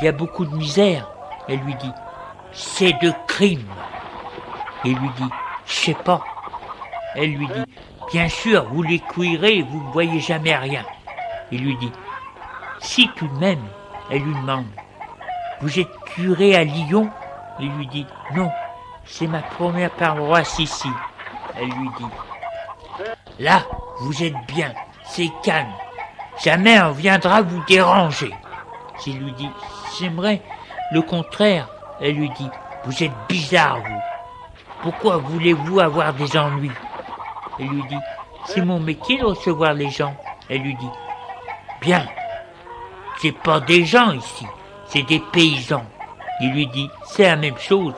Il 0.00 0.04
y 0.04 0.08
a 0.08 0.12
beaucoup 0.12 0.44
de 0.44 0.54
misère. 0.54 1.08
Elle 1.48 1.60
lui 1.60 1.74
dit, 1.76 1.92
c'est 2.52 2.92
de 3.02 3.12
crime. 3.26 3.66
Il 4.84 4.96
lui 4.96 5.10
dit, 5.16 5.28
je 5.66 5.72
sais 5.72 5.94
pas. 5.94 6.22
Elle 7.14 7.32
lui 7.32 7.48
dit, 7.48 7.64
bien 8.12 8.28
sûr, 8.28 8.64
vous 8.68 8.82
les 8.82 9.00
couirez, 9.00 9.62
vous 9.62 9.82
ne 9.82 9.92
voyez 9.92 10.20
jamais 10.20 10.54
rien. 10.54 10.84
Il 11.50 11.64
lui 11.64 11.76
dit, 11.78 11.92
si 12.80 13.08
tout 13.16 13.26
de 13.26 13.38
même, 13.38 13.62
elle 14.10 14.22
lui 14.22 14.34
demande, 14.34 14.66
vous 15.60 15.80
êtes 15.80 15.92
curé 16.14 16.54
à 16.54 16.64
Lyon? 16.64 17.10
Il 17.58 17.72
lui 17.72 17.86
dit, 17.88 18.06
non, 18.34 18.50
c'est 19.08 19.26
ma 19.26 19.40
première 19.40 19.90
paroisse 19.90 20.58
ici. 20.58 20.90
Elle 21.56 21.70
lui 21.70 21.88
dit. 21.98 23.04
Là, 23.40 23.62
vous 24.00 24.22
êtes 24.22 24.46
bien, 24.46 24.72
c'est 25.04 25.30
calme. 25.42 25.72
Jamais 26.42 26.80
on 26.80 26.92
viendra 26.92 27.42
vous 27.42 27.62
déranger. 27.64 28.32
J'ai 29.04 29.12
lui 29.12 29.32
dit, 29.32 29.50
j'aimerais 29.98 30.40
le 30.92 31.02
contraire. 31.02 31.68
Elle 32.00 32.14
lui 32.14 32.30
dit, 32.30 32.48
vous 32.84 33.02
êtes 33.02 33.12
bizarre, 33.28 33.78
vous. 33.78 34.02
Pourquoi 34.82 35.16
voulez-vous 35.16 35.80
avoir 35.80 36.12
des 36.12 36.36
ennuis? 36.36 36.70
Elle 37.58 37.66
lui 37.66 37.82
dit, 37.88 37.98
c'est 38.44 38.64
mon 38.64 38.78
métier 38.78 39.18
de 39.18 39.24
recevoir 39.24 39.74
les 39.74 39.90
gens. 39.90 40.14
Elle 40.48 40.62
lui 40.62 40.74
dit, 40.76 40.90
bien, 41.80 42.06
c'est 43.20 43.32
pas 43.32 43.60
des 43.60 43.84
gens 43.84 44.12
ici, 44.12 44.46
c'est 44.86 45.02
des 45.02 45.18
paysans. 45.18 45.84
Il 46.40 46.52
lui 46.52 46.66
dit, 46.68 46.88
c'est 47.04 47.24
la 47.24 47.36
même 47.36 47.58
chose. 47.58 47.94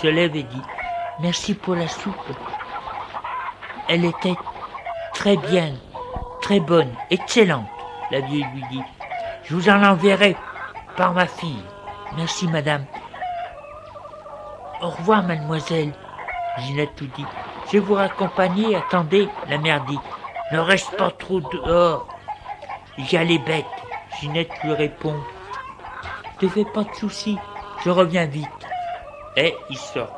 Se 0.00 0.06
lève 0.08 0.34
et 0.34 0.42
dit, 0.42 0.62
merci 1.20 1.54
pour 1.54 1.74
la 1.74 1.86
soupe. 1.86 2.16
Elle 3.88 4.04
était 4.04 4.34
très 5.14 5.36
bien, 5.36 5.74
très 6.40 6.60
bonne, 6.60 6.90
excellente. 7.10 7.66
La 8.10 8.20
vieille 8.20 8.46
lui 8.54 8.64
dit, 8.70 8.82
je 9.44 9.54
vous 9.54 9.68
en 9.68 9.82
enverrai 9.84 10.34
par 10.96 11.12
ma 11.12 11.26
fille. 11.26 11.62
Merci, 12.16 12.48
madame. 12.48 12.84
Au 14.80 14.88
revoir, 14.88 15.22
mademoiselle. 15.22 15.92
Ginette 16.58 17.00
lui 17.00 17.10
dit. 17.16 17.26
Je 17.66 17.72
vais 17.72 17.78
vous 17.78 17.94
raccompagner, 17.94 18.74
attendez, 18.74 19.28
la 19.48 19.58
mère 19.58 19.84
dit. 19.84 19.98
Ne 20.52 20.58
reste 20.58 20.96
pas 20.96 21.10
trop 21.10 21.40
dehors. 21.40 22.08
Il 22.98 23.10
y 23.10 23.16
a 23.16 23.24
les 23.24 23.38
bêtes. 23.38 23.64
Ginette 24.20 24.50
lui 24.64 24.72
répond. 24.74 25.16
Ne 26.40 26.48
fais 26.48 26.64
pas 26.64 26.82
de 26.82 26.94
soucis, 26.94 27.38
je 27.84 27.90
reviens 27.90 28.26
vite. 28.26 28.48
Et 29.36 29.54
ils 29.70 29.78
sortent. 29.78 30.12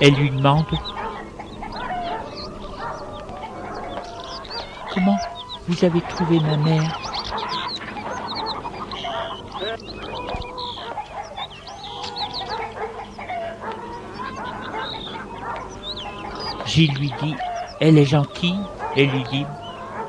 Elle 0.00 0.14
lui 0.14 0.30
demande 0.30 0.64
Comment 4.94 5.16
vous 5.68 5.84
avez 5.84 6.00
trouvé 6.02 6.40
ma 6.40 6.56
mère? 6.56 7.05
Gilles 16.76 16.98
lui 16.98 17.10
dit 17.22 17.34
Elle 17.80 17.96
est 17.96 18.04
gentille. 18.04 18.60
Elle 18.94 19.08
lui 19.08 19.24
dit 19.32 19.46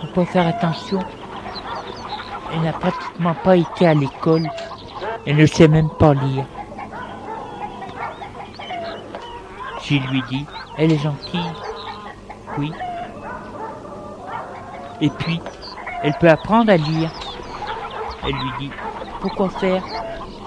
Il 0.04 0.10
faut 0.10 0.26
faire 0.26 0.46
attention. 0.46 1.00
Elle 2.52 2.64
n'a 2.64 2.74
pratiquement 2.74 3.36
pas 3.36 3.56
été 3.56 3.88
à 3.88 3.94
l'école. 3.94 4.50
Elle 5.26 5.38
ne 5.38 5.46
sait 5.46 5.70
même 5.70 5.90
pas 5.98 6.14
lire. 6.14 6.44
Gilles 9.82 10.08
lui 10.12 10.22
dit, 10.24 10.46
elle 10.78 10.92
est 10.92 10.98
gentille. 10.98 11.54
Oui. 12.58 12.74
Et 15.00 15.10
puis, 15.10 15.40
elle 16.04 16.16
peut 16.16 16.30
apprendre 16.30 16.70
à 16.70 16.76
lire. 16.76 17.12
Elle 18.26 18.36
lui 18.36 18.52
dit, 18.60 18.72
pourquoi 19.22 19.50
faire? 19.52 19.84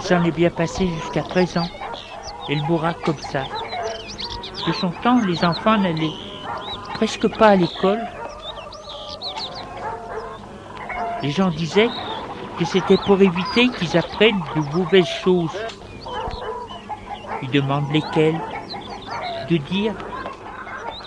J'en 0.07 0.23
ai 0.25 0.33
bien 0.33 0.51
passé 0.51 0.87
jusqu'à 0.87 1.23
présent. 1.23 1.67
Elle 2.51 2.61
mourra 2.65 2.93
comme 2.93 3.19
ça. 3.33 3.45
De 4.67 4.73
son 4.73 4.91
temps, 5.03 5.21
les 5.27 5.45
enfants 5.45 5.79
n'allaient 5.79 6.13
presque 6.95 7.29
pas 7.39 7.49
à 7.49 7.57
l'école. 7.57 8.07
Les 11.23 11.31
gens 11.31 11.51
disaient 11.51 11.91
que 12.59 12.65
c'était 12.65 12.99
pour 12.99 13.21
éviter 13.21 13.69
qu'ils 13.71 13.97
apprennent 13.97 14.43
de 14.55 14.61
mauvaises 14.77 15.07
choses. 15.07 15.57
Ils 17.43 17.51
demandent 17.51 17.91
lesquelles? 17.91 18.41
De 19.49 19.57
dire, 19.57 19.95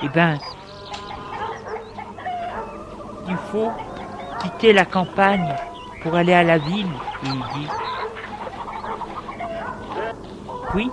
eh 0.01 0.09
ben, 0.09 0.37
il 3.29 3.37
faut 3.37 3.71
quitter 4.41 4.73
la 4.73 4.85
campagne 4.85 5.55
pour 6.01 6.15
aller 6.15 6.33
à 6.33 6.43
la 6.43 6.57
ville. 6.57 6.91
Il 7.23 7.31
dit, 7.31 7.67
oui, 10.73 10.91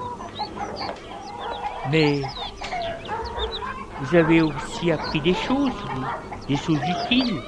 mais 1.91 2.23
vous 4.11 4.17
avez 4.17 4.43
aussi 4.43 4.91
appris 4.91 5.21
des 5.21 5.35
choses, 5.35 5.73
des 6.49 6.57
choses 6.57 6.81
utiles. 7.05 7.41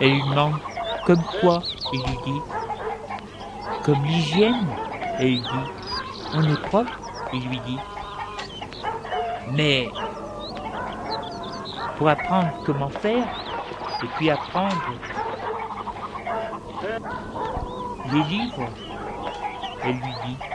Elle 0.00 0.10
lui 0.10 0.22
demande 0.30 0.54
comme 1.06 1.22
quoi, 1.40 1.62
il 1.92 2.00
lui 2.00 2.18
dit, 2.26 2.40
comme 3.84 4.02
l'hygiène. 4.02 4.66
Et 5.20 5.28
il 5.28 5.42
dit, 5.42 5.48
on 6.34 6.42
est 6.42 6.60
propre 6.62 6.98
Il 7.32 7.48
lui 7.48 7.60
dit, 7.60 7.78
mais 9.52 9.88
pour 11.98 12.08
apprendre 12.08 12.50
comment 12.66 12.88
faire, 12.88 13.28
et 14.02 14.06
puis 14.16 14.30
apprendre 14.30 14.74
les 18.12 18.22
livres, 18.24 18.68
elle 19.84 19.92
lui 19.92 20.14
dit, 20.24 20.49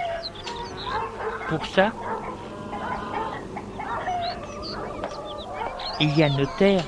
pour 1.47 1.65
ça, 1.65 1.91
il 5.99 6.17
y 6.17 6.23
a 6.23 6.29
notaire. 6.29 6.83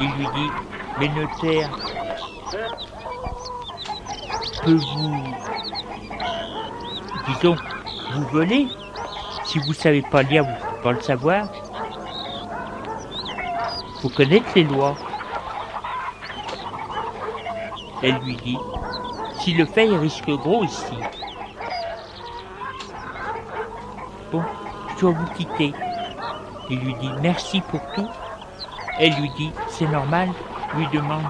Il 0.00 0.10
lui 0.12 0.26
dit, 0.34 0.50
mais 0.98 1.08
notaire, 1.08 1.70
peut 4.62 4.78
vous, 4.94 5.34
disons, 7.28 7.56
vous 8.14 8.24
voler. 8.28 8.68
Si 9.44 9.58
vous 9.58 9.72
savez 9.72 10.02
pas 10.02 10.22
lire, 10.22 10.44
vous 10.44 10.54
pouvez 10.54 10.82
pas 10.82 10.92
le 10.92 11.00
savoir. 11.00 11.48
Vous 14.02 14.08
connaissez 14.10 14.62
les 14.62 14.64
lois. 14.64 14.94
Elle 18.02 18.16
lui 18.20 18.36
dit, 18.36 18.58
s'il 19.40 19.58
le 19.58 19.66
fait, 19.66 19.86
il 19.86 19.96
risque 19.96 20.30
gros 20.30 20.64
ici. 20.64 20.96
Bon, 24.32 24.42
je 24.88 24.89
dois 25.00 25.12
vous 25.12 25.34
quitter. 25.34 25.72
Il 26.70 26.78
lui 26.80 26.94
dit 26.94 27.10
merci 27.20 27.60
pour 27.62 27.80
tout. 27.94 28.08
Elle 28.98 29.14
lui 29.14 29.30
dit, 29.36 29.50
c'est 29.68 29.88
normal, 29.88 30.28
lui 30.76 30.86
demande 30.92 31.24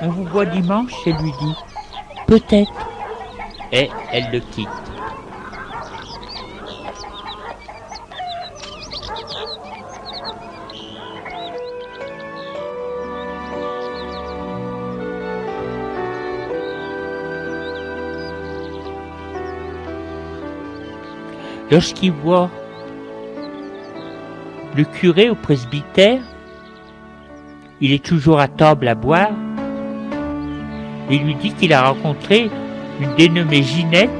on 0.00 0.10
vous 0.10 0.24
voit 0.24 0.46
dimanche 0.46 0.92
Elle 1.06 1.16
lui 1.16 1.32
dit 1.40 1.54
Peut-être. 2.26 2.88
Et 3.72 3.90
elle 4.12 4.30
le 4.30 4.40
quitte. 4.40 4.77
Lorsqu'il 21.70 22.12
voit 22.12 22.50
le 24.74 24.84
curé 24.84 25.28
au 25.28 25.34
presbytère, 25.34 26.22
il 27.80 27.92
est 27.92 28.04
toujours 28.04 28.40
à 28.40 28.48
table 28.48 28.88
à 28.88 28.94
boire, 28.94 29.32
il 31.10 31.24
lui 31.24 31.34
dit 31.34 31.52
qu'il 31.52 31.72
a 31.72 31.90
rencontré 31.90 32.50
une 33.00 33.14
dénommée 33.16 33.62
Ginette 33.62 34.10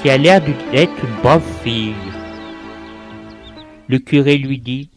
qui 0.00 0.10
a 0.10 0.16
l'air 0.16 0.40
d'être 0.40 1.04
une 1.04 1.22
brave 1.22 1.44
fille. 1.62 1.94
Le 3.88 3.98
curé 3.98 4.38
lui 4.38 4.58
dit 4.58 4.90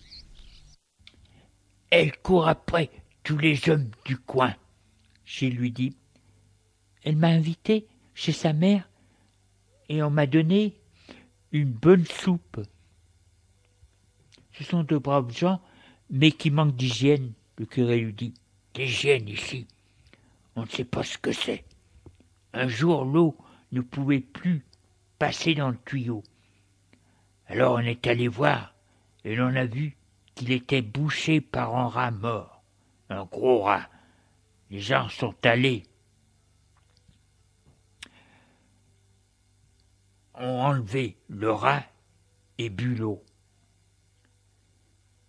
Elle 1.89 2.15
court 2.17 2.47
après 2.47 2.89
tous 3.23 3.37
les 3.37 3.69
hommes 3.69 3.89
du 4.05 4.17
coin. 4.17 4.53
Gilles 5.25 5.55
lui 5.55 5.71
dit 5.71 5.95
Elle 7.03 7.15
m'a 7.15 7.27
invité 7.27 7.87
chez 8.13 8.31
sa 8.31 8.53
mère 8.53 8.87
et 9.89 10.01
on 10.03 10.09
m'a 10.09 10.25
donné 10.25 10.75
une 11.51 11.71
bonne 11.71 12.05
soupe. 12.05 12.61
Ce 14.51 14.63
sont 14.63 14.83
de 14.83 14.97
braves 14.97 15.31
gens, 15.35 15.61
mais 16.09 16.31
qui 16.31 16.51
manquent 16.51 16.75
d'hygiène, 16.75 17.33
le 17.57 17.65
curé 17.65 17.99
lui 17.99 18.13
dit 18.13 18.33
d'hygiène 18.73 19.27
ici. 19.27 19.67
On 20.55 20.61
ne 20.61 20.67
sait 20.67 20.85
pas 20.85 21.03
ce 21.03 21.17
que 21.17 21.31
c'est. 21.31 21.63
Un 22.53 22.67
jour, 22.67 23.05
l'eau 23.05 23.35
ne 23.71 23.81
pouvait 23.81 24.19
plus 24.19 24.63
passer 25.17 25.55
dans 25.55 25.69
le 25.69 25.77
tuyau. 25.85 26.23
Alors 27.47 27.75
on 27.75 27.79
est 27.79 28.07
allé 28.07 28.27
voir 28.27 28.73
et 29.25 29.35
l'on 29.35 29.55
a 29.55 29.65
vu 29.65 29.95
qu'il 30.35 30.51
était 30.51 30.81
bouché 30.81 31.41
par 31.41 31.75
un 31.75 31.87
rat 31.87 32.11
mort, 32.11 32.63
un 33.09 33.25
gros 33.25 33.61
rat. 33.61 33.87
Les 34.69 34.79
gens 34.79 35.09
sont 35.09 35.35
allés, 35.43 35.83
ont 40.43 40.61
enlevé 40.61 41.17
le 41.29 41.51
rat 41.51 41.83
et 42.57 42.69
bu 42.69 42.95
l'eau. 42.95 43.23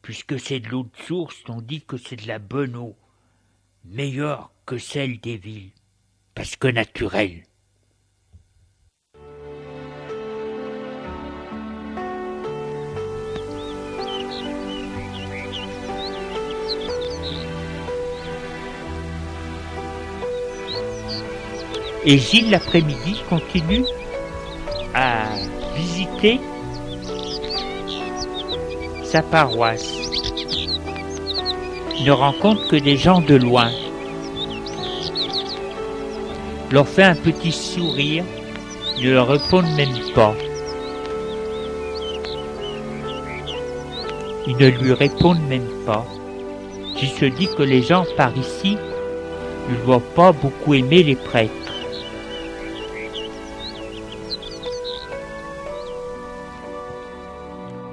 Puisque 0.03 0.38
c'est 0.38 0.61
de 0.61 0.68
l'eau 0.68 0.83
de 0.83 1.03
source, 1.05 1.37
on 1.48 1.61
dit 1.61 1.83
que 1.83 1.96
c'est 1.96 2.16
de 2.16 2.29
la 2.29 2.38
bonne 2.38 2.77
eau, 2.77 2.96
meilleure 3.85 4.50
que 4.66 4.77
celle 4.77 5.20
des 5.20 5.37
villes, 5.37 5.70
parce 6.35 6.57
que 6.57 6.68
naturelle. 6.68 7.44
Et 22.07 22.18
Gilles 22.18 22.50
l'après-midi 22.50 23.22
continue 23.31 23.83
à 24.94 25.24
visiter 25.76 26.40
sa 29.02 29.22
paroisse. 29.22 29.92
Il 31.98 32.07
ne 32.07 32.12
rencontre 32.12 32.68
que 32.68 32.76
des 32.76 32.96
gens 32.96 33.20
de 33.20 33.35
loin. 33.35 33.70
Leur 36.70 36.88
fait 36.88 37.04
un 37.04 37.14
petit 37.14 37.52
sourire, 37.52 38.24
ne 39.00 39.11
leur 39.11 39.28
répondent 39.28 39.74
même 39.76 39.98
pas. 40.14 40.35
Ils 44.46 44.57
ne 44.57 44.68
lui 44.68 44.92
répondent 44.92 45.48
même 45.48 45.68
pas. 45.87 46.04
J'y 46.96 47.09
se 47.09 47.24
dit 47.24 47.48
que 47.57 47.62
les 47.62 47.83
gens 47.83 48.04
par 48.16 48.37
ici 48.37 48.76
ne 49.68 49.85
doivent 49.85 50.14
pas 50.14 50.33
beaucoup 50.33 50.74
aimer 50.74 51.02
les 51.02 51.16
prêtres. 51.16 51.63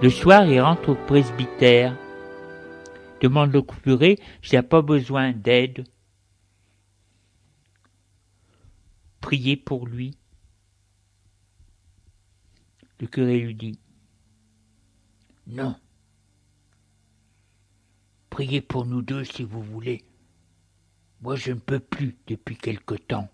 Le 0.01 0.09
soir, 0.09 0.47
il 0.47 0.59
rentre 0.59 0.89
au 0.89 0.95
presbytère, 0.95 1.95
demande 3.21 3.55
au 3.55 3.61
curé 3.61 4.17
s'il 4.41 4.55
n'a 4.55 4.63
pas 4.63 4.81
besoin 4.81 5.31
d'aide. 5.31 5.83
Priez 9.19 9.55
pour 9.55 9.85
lui. 9.85 10.17
Le 12.99 13.05
curé 13.05 13.41
lui 13.41 13.53
dit 13.53 13.79
Non. 15.45 15.75
Priez 18.31 18.61
pour 18.61 18.87
nous 18.87 19.03
deux 19.03 19.23
si 19.23 19.43
vous 19.43 19.61
voulez. 19.61 20.03
Moi, 21.21 21.35
je 21.35 21.51
ne 21.51 21.59
peux 21.59 21.79
plus 21.79 22.17
depuis 22.25 22.57
quelque 22.57 22.95
temps. 22.95 23.29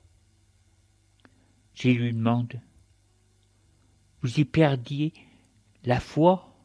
Je 1.75 1.87
lui 1.87 2.11
demande 2.11 2.59
Vous 4.21 4.41
y 4.41 4.43
perdiez 4.43 5.13
la 5.85 6.01
foi? 6.01 6.56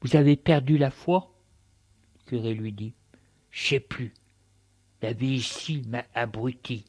Vous 0.00 0.16
avez 0.16 0.36
perdu 0.36 0.78
la 0.78 0.90
foi 0.90 1.32
Le 2.14 2.30
curé 2.30 2.54
lui 2.54 2.72
dit 2.72 2.94
Je 3.50 3.68
sais 3.68 3.80
plus. 3.80 4.14
La 5.02 5.12
vie 5.12 5.34
ici 5.34 5.82
m'a 5.88 6.04
abruti. 6.14 6.84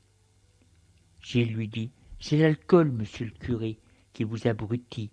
Je 1.21 1.39
lui 1.39 1.67
dis 1.67 1.91
C'est 2.19 2.37
l'alcool, 2.37 2.91
monsieur 2.91 3.25
le 3.25 3.31
curé, 3.31 3.79
qui 4.13 4.23
vous 4.23 4.47
abrutit. 4.47 5.11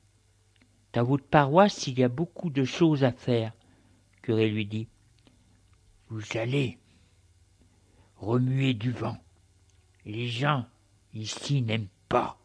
Dans 0.92 1.04
votre 1.04 1.26
paroisse, 1.26 1.86
il 1.86 1.98
y 1.98 2.04
a 2.04 2.08
beaucoup 2.08 2.50
de 2.50 2.64
choses 2.64 3.04
à 3.04 3.12
faire. 3.12 3.52
Le 4.16 4.20
curé 4.22 4.48
lui 4.48 4.66
dit 4.66 4.88
Vous 6.08 6.22
allez 6.34 6.78
remuer 8.16 8.74
du 8.74 8.92
vent. 8.92 9.18
Les 10.06 10.28
gens 10.28 10.66
ici 11.12 11.62
n'aiment 11.62 11.88
pas. 12.08 12.38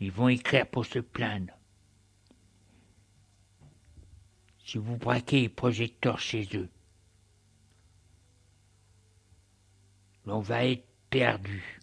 Ils 0.00 0.12
vont 0.12 0.28
écrire 0.28 0.66
pour 0.66 0.86
se 0.86 0.98
plaindre. 0.98 1.52
Si 4.70 4.78
vous 4.78 4.96
braquez 4.96 5.40
les 5.40 5.48
projecteurs 5.48 6.20
chez 6.20 6.48
eux, 6.54 6.68
l'on 10.26 10.38
va 10.38 10.64
être 10.64 10.84
perdu. 11.10 11.80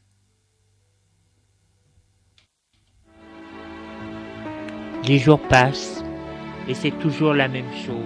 Les 5.03 5.19
jours 5.19 5.45
passent 5.49 6.01
et 6.69 6.73
c'est 6.73 6.97
toujours 6.99 7.33
la 7.33 7.49
même 7.49 7.69
chose. 7.73 8.05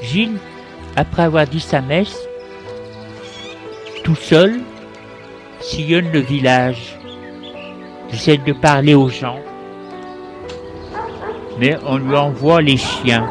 Gilles, 0.00 0.38
après 0.96 1.24
avoir 1.24 1.46
dit 1.46 1.60
sa 1.60 1.82
messe, 1.82 2.27
tout 4.08 4.14
seul, 4.14 4.60
sillonne 5.60 6.10
le 6.10 6.20
village, 6.20 6.96
essaie 8.10 8.38
de 8.38 8.54
parler 8.54 8.94
aux 8.94 9.10
gens, 9.10 9.38
mais 11.58 11.76
on 11.84 11.98
lui 11.98 12.16
envoie 12.16 12.62
les 12.62 12.78
chiens. 12.78 13.28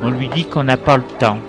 On 0.00 0.10
lui 0.10 0.28
dit 0.28 0.44
qu'on 0.44 0.62
n'a 0.62 0.76
pas 0.76 0.98
le 0.98 1.02
temps. 1.18 1.40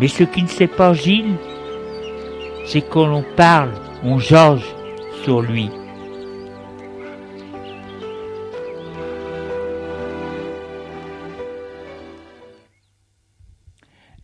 Mais 0.00 0.08
ce 0.08 0.24
qui 0.24 0.42
ne 0.42 0.48
sait 0.48 0.66
pas 0.66 0.94
Gilles, 0.94 1.36
c'est 2.66 2.82
qu'on 2.82 3.22
parle, 3.36 3.70
on 4.02 4.18
jauge 4.18 4.66
sur 5.22 5.42
lui. 5.42 5.70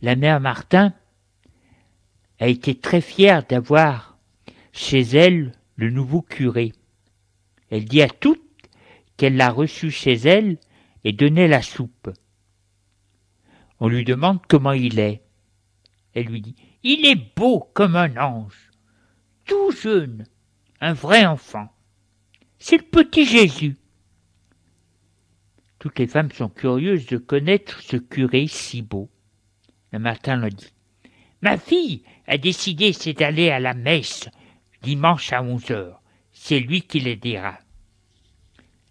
La 0.03 0.17
mère 0.17 0.41
Martin 0.41 0.95
a 2.39 2.49
été 2.49 2.75
très 2.75 3.01
fière 3.01 3.47
d'avoir 3.47 4.19
chez 4.73 5.01
elle 5.01 5.53
le 5.77 5.91
nouveau 5.91 6.23
curé. 6.23 6.73
Elle 7.71 7.85
dit 7.85 8.03
à 8.03 8.09
toutes 8.09 8.41
qu'elle 9.17 9.37
l'a 9.37 9.51
reçu 9.51 9.91
chez 9.91 10.15
elle 10.15 10.59
et 11.05 11.13
donnait 11.13 11.49
la 11.49 11.63
soupe. 11.63 12.11
On 13.79 13.89
lui 13.89 14.05
demande 14.05 14.41
comment 14.49 14.73
il 14.73 14.99
est. 14.99 15.23
Elle 16.15 16.27
lui 16.27 16.41
dit 16.41 16.57
Il 16.83 17.07
est 17.07 17.37
beau 17.37 17.61
comme 17.75 17.97
un 17.97 18.17
ange, 18.17 18.71
tout 19.45 19.71
jeune, 19.71 20.27
un 20.81 20.93
vrai 20.93 21.27
enfant. 21.27 21.69
C'est 22.59 22.79
le 22.79 22.85
petit 22.85 23.25
Jésus. 23.25 23.77
Toutes 25.79 25.99
les 25.99 26.07
femmes 26.07 26.33
sont 26.33 26.51
curieuses 26.51 27.07
de 27.07 27.17
connaître 27.17 27.81
ce 27.81 27.97
curé 27.97 28.47
si 28.47 28.83
beau. 28.83 29.11
Le 29.93 29.99
matin 29.99 30.37
le 30.37 30.51
dit. 30.51 30.73
Ma 31.43 31.57
fille 31.59 32.03
a 32.27 32.39
décidé 32.39 32.93
c'est 32.93 33.15
d'aller 33.15 33.51
à 33.51 33.61
la 33.61 33.75
messe 33.75 34.29
dimanche 34.83 35.33
à 35.33 35.43
onze 35.43 35.71
heures. 35.71 36.01
C'est 36.33 36.61
lui 36.61 36.83
qui 36.83 37.01
le 37.01 37.17
dira. 37.17 37.59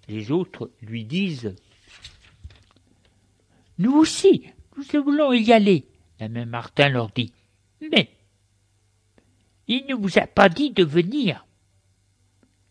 Les 0.08 0.32
autres 0.32 0.72
lui 0.82 1.06
disent 1.06 1.56
Nous 3.78 3.94
aussi, 3.94 4.50
nous 4.76 5.04
voulons 5.04 5.34
y 5.34 5.52
aller. 5.52 5.86
La 6.20 6.28
même 6.28 6.50
Martin 6.50 6.90
leur 6.90 7.10
dit 7.12 7.32
Mais 7.92 8.10
il 9.68 9.86
ne 9.86 9.94
vous 9.94 10.18
a 10.18 10.26
pas 10.26 10.50
dit 10.50 10.72
de 10.72 10.84
venir. 10.84 11.46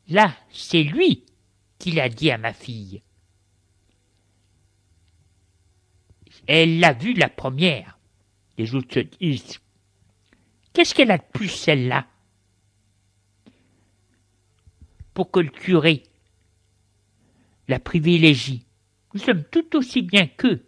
Là, 0.08 0.34
c'est 0.50 0.82
lui 0.82 1.24
qui 1.78 1.92
l'a 1.92 2.08
dit 2.08 2.30
à 2.30 2.38
ma 2.38 2.52
fille. 2.52 3.02
Elle 6.46 6.80
l'a 6.80 6.92
vu 6.92 7.14
la 7.14 7.28
première. 7.28 7.97
Les 8.58 8.74
autres 8.74 8.92
se 8.92 9.00
disent 9.00 9.60
Qu'est-ce 10.72 10.94
qu'elle 10.94 11.12
a 11.12 11.18
de 11.18 11.24
plus, 11.32 11.48
celle-là 11.48 12.06
Pour 15.14 15.30
que 15.30 15.40
le 15.40 15.50
curé 15.50 16.02
la 17.68 17.78
privilégie? 17.78 18.64
Nous 19.14 19.20
sommes 19.20 19.44
tout 19.44 19.76
aussi 19.76 20.02
bien 20.02 20.26
qu'eux. 20.26 20.64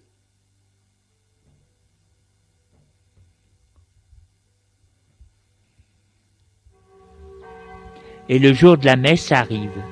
Et 8.28 8.38
le 8.38 8.52
jour 8.52 8.78
de 8.78 8.86
la 8.86 8.96
messe 8.96 9.32
arrive. 9.32 9.82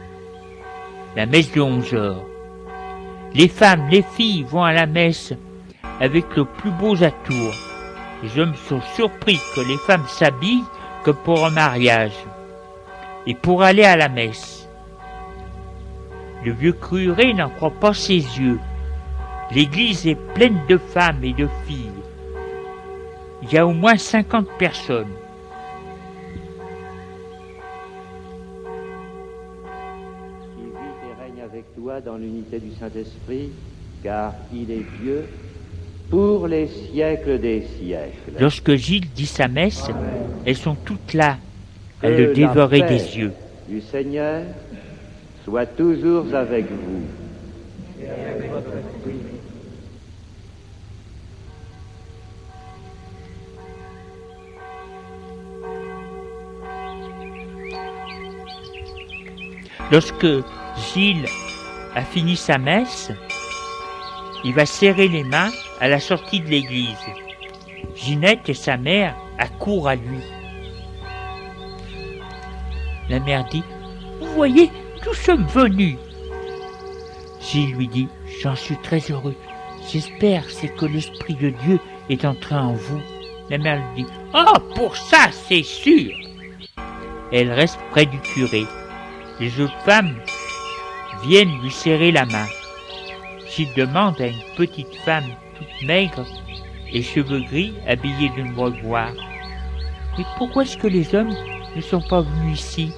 La 1.17 1.27
messe 1.27 1.51
de 1.53 1.61
11 1.61 1.95
heures. 1.95 2.27
Les 3.35 3.49
femmes, 3.49 3.89
les 3.89 4.03
filles 4.03 4.45
vont 4.45 4.63
à 4.63 4.73
la 4.73 4.87
messe 4.87 5.33
avec 6.01 6.37
le 6.37 6.45
plus 6.45 6.71
beaux 6.71 7.03
atours. 7.03 7.68
Les 8.23 8.39
hommes 8.39 8.55
sont 8.55 8.81
surpris 8.97 9.39
que 9.55 9.61
les 9.61 9.77
femmes 9.79 10.07
s'habillent 10.09 10.65
que 11.05 11.13
pour 11.13 11.47
un 11.47 11.51
mariage 11.51 12.17
et 13.27 13.35
pour 13.35 13.63
aller 13.63 13.85
à 13.85 13.97
la 13.97 14.09
messe. 14.09 14.69
Le 16.45 16.53
vieux 16.53 16.73
curé 16.73 17.33
n'en 17.35 17.49
croit 17.49 17.71
pas 17.71 17.95
ses 17.95 18.15
yeux. 18.15 18.59
L'église 19.53 20.07
est 20.07 20.19
pleine 20.35 20.61
de 20.69 20.79
femmes 20.79 21.23
et 21.23 21.33
de 21.33 21.49
filles. 21.67 21.91
Il 23.43 23.53
y 23.53 23.59
a 23.59 23.67
au 23.67 23.73
moins 23.73 23.97
cinquante 23.97 24.49
personnes. 24.59 25.13
Qui 30.57 30.65
vit 30.65 31.09
et 31.09 31.23
règne 31.23 31.43
avec 31.43 31.65
toi 31.77 32.01
dans 32.01 32.17
l'unité 32.17 32.59
du 32.59 32.73
Saint-Esprit, 32.75 33.51
car 34.03 34.35
il 34.53 34.71
est 34.71 34.87
Dieu 35.01 35.25
pour 36.11 36.47
les 36.47 36.69
siècles 36.69 37.39
des 37.39 37.63
siècles. 37.79 38.33
Lorsque 38.41 38.75
Gilles 38.75 39.09
dit 39.15 39.27
sa 39.27 39.49
messe, 39.49 39.91
elles 40.47 40.57
sont 40.57 40.75
toutes 40.75 41.15
là 41.15 41.39
à 42.03 42.09
le 42.09 42.33
dévorer 42.33 42.83
des 42.83 43.19
yeux. 43.19 43.33
Du 43.69 43.81
Seigneur 43.81 44.43
soit 45.45 45.67
toujours 45.67 46.35
avec 46.35 46.67
vous. 46.71 47.03
Lorsque 59.91 60.27
Gilles 60.93 61.25
a 61.95 62.03
fini 62.03 62.37
sa 62.37 62.59
messe, 62.59 63.11
il 64.45 64.53
va 64.53 64.67
serrer 64.67 65.09
les 65.09 65.25
mains 65.25 65.51
à 65.81 65.89
la 65.89 66.01
sortie 66.01 66.41
de 66.41 66.49
l'église. 66.49 66.97
Ginette 67.95 68.49
et 68.49 68.55
sa 68.55 68.77
mère 68.77 69.15
accourent 69.39 69.89
à 69.89 69.95
lui. 69.95 70.21
La 73.09 73.21
mère 73.21 73.45
dit 73.47 73.63
Vous 74.21 74.33
voyez, 74.33 74.71
nous 75.07 75.15
sommes 75.15 75.47
venus. 75.47 75.97
Gilles 77.41 77.75
lui 77.75 77.89
dit 77.89 78.09
J'en 78.43 78.57
suis 78.57 78.77
très 78.77 79.01
heureux. 79.11 79.35
J'espère 79.91 80.45
c'est 80.51 80.69
que 80.69 80.85
l'Esprit 80.85 81.35
de 81.35 81.51
Dieu 81.51 81.81
est 82.11 82.25
entré 82.25 82.55
en 82.55 82.73
vous. 82.73 83.01
La 83.49 83.59
mère 83.59 83.83
lui 83.95 84.05
dit 84.05 84.11
Oh, 84.35 84.59
pour 84.75 84.97
ça, 84.97 85.31
c'est 85.33 85.63
sûr. 85.63 86.13
Elle 87.33 87.53
reste 87.53 87.79
près 87.91 88.07
du 88.07 88.19
curé. 88.21 88.65
Les 89.41 89.61
autres 89.61 89.81
femmes 89.85 90.15
viennent 91.23 91.61
lui 91.63 91.71
serrer 91.71 92.13
la 92.13 92.27
main. 92.27 92.47
Gilles 93.49 93.73
demande 93.75 94.21
à 94.21 94.27
une 94.27 94.55
petite 94.57 94.95
femme 95.05 95.31
maigre 95.85 96.25
et 96.93 97.03
cheveux 97.03 97.41
gris 97.41 97.75
habillée 97.87 98.31
d'une 98.31 98.55
robe 98.55 98.77
noire 98.83 99.13
Mais 100.17 100.25
pourquoi 100.37 100.63
est-ce 100.63 100.77
que 100.77 100.87
les 100.87 101.15
hommes 101.15 101.35
ne 101.77 101.81
sont 101.81 102.03
pas 102.03 102.23
venus 102.23 102.61
ici? 102.61 102.93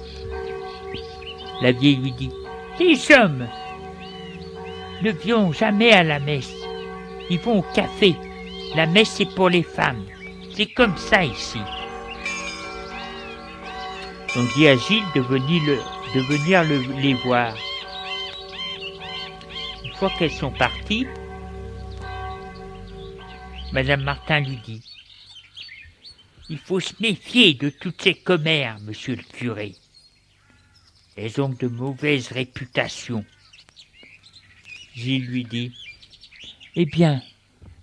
La 1.61 1.71
vieille 1.71 1.97
lui 1.97 2.11
dit 2.11 2.31
Les 2.79 3.11
hommes 3.11 3.47
ne 5.01 5.11
viennent 5.11 5.53
jamais 5.53 5.91
à 5.91 6.03
la 6.03 6.19
messe. 6.19 6.53
Ils 7.29 7.39
vont 7.39 7.59
au 7.59 7.65
café. 7.73 8.15
La 8.75 8.85
messe, 8.85 9.09
c'est 9.09 9.33
pour 9.35 9.49
les 9.49 9.63
femmes. 9.63 10.05
C'est 10.53 10.67
comme 10.67 10.97
ça 10.97 11.23
ici. 11.23 11.59
On 14.35 14.43
dit 14.55 14.67
à 14.67 14.75
Gilles 14.75 15.03
de 15.13 15.21
venir, 15.21 16.63
les 16.97 17.13
voir. 17.15 17.53
Une 19.83 19.93
fois 19.93 20.09
qu'elles 20.17 20.31
sont 20.31 20.51
parties, 20.51 21.05
Madame 23.71 24.03
Martin 24.03 24.41
lui 24.41 24.57
dit 24.57 24.81
Il 26.49 26.57
faut 26.57 26.81
se 26.81 26.93
méfier 26.99 27.53
de 27.53 27.69
toutes 27.69 28.01
ces 28.01 28.13
commères, 28.13 28.77
monsieur 28.81 29.15
le 29.15 29.23
curé. 29.23 29.75
Elles 31.15 31.39
ont 31.39 31.49
de 31.49 31.67
mauvaises 31.67 32.27
réputations. 32.33 33.23
Gilles 34.93 35.25
lui 35.25 35.45
dit 35.45 35.73
Eh 36.75 36.85
bien, 36.85 37.21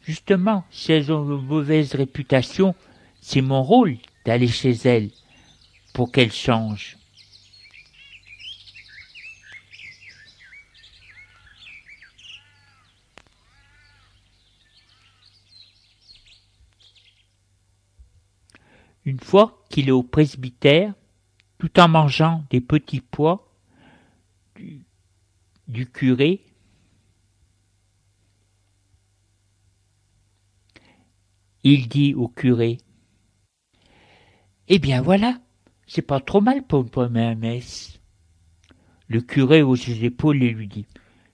justement, 0.02 0.64
si 0.70 0.92
elles 0.92 1.10
ont 1.10 1.24
de 1.24 1.36
mauvaises 1.40 1.94
réputations, 1.94 2.74
c'est 3.22 3.40
mon 3.40 3.62
rôle 3.62 3.96
d'aller 4.26 4.48
chez 4.48 4.72
elles 4.84 5.10
pour 5.94 6.12
qu'elles 6.12 6.32
changent. 6.32 6.98
Une 19.08 19.20
fois 19.20 19.64
qu'il 19.70 19.88
est 19.88 19.90
au 19.90 20.02
presbytère, 20.02 20.92
tout 21.56 21.80
en 21.80 21.88
mangeant 21.88 22.44
des 22.50 22.60
petits 22.60 23.00
pois 23.00 23.50
du, 25.66 25.86
curé, 25.86 26.44
il 31.64 31.88
dit 31.88 32.12
au 32.12 32.28
curé 32.28 32.76
Eh 34.68 34.78
bien 34.78 35.00
voilà, 35.00 35.40
c'est 35.86 36.02
pas 36.02 36.20
trop 36.20 36.42
mal 36.42 36.66
pour 36.66 36.82
une 36.82 36.90
première 36.90 37.34
messe. 37.34 38.02
Le 39.06 39.22
curé 39.22 39.62
hausse 39.62 39.86
ses 39.86 40.04
épaules 40.04 40.42
et 40.42 40.50
lui 40.50 40.68
dit 40.68 40.86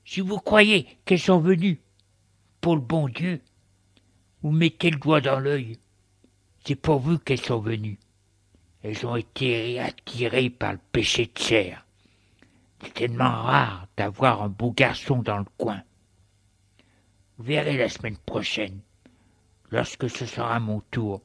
Si 0.04 0.20
vous 0.20 0.38
croyez 0.38 0.86
qu'elles 1.04 1.18
sont 1.18 1.40
venues 1.40 1.80
pour 2.60 2.76
le 2.76 2.82
bon 2.82 3.08
Dieu, 3.08 3.40
vous 4.42 4.52
mettez 4.52 4.92
le 4.92 4.98
doigt 5.00 5.20
dans 5.20 5.40
l'œil. 5.40 5.80
C'est 6.64 6.76
pour 6.76 7.02
qu'elles 7.24 7.40
sont 7.40 7.60
venues. 7.60 7.98
Elles 8.82 9.06
ont 9.06 9.16
été 9.16 9.78
attirées 9.80 10.50
par 10.50 10.72
le 10.72 10.80
péché 10.92 11.26
de 11.26 11.38
chair. 11.38 11.86
C'est 12.82 12.94
tellement 12.94 13.42
rare 13.42 13.86
d'avoir 13.96 14.42
un 14.42 14.48
beau 14.48 14.72
garçon 14.72 15.22
dans 15.22 15.38
le 15.38 15.46
coin. 15.58 15.82
Vous 17.36 17.44
verrez 17.44 17.76
la 17.76 17.88
semaine 17.88 18.16
prochaine. 18.16 18.80
Lorsque 19.70 20.08
ce 20.08 20.26
sera 20.26 20.60
mon 20.60 20.80
tour, 20.90 21.22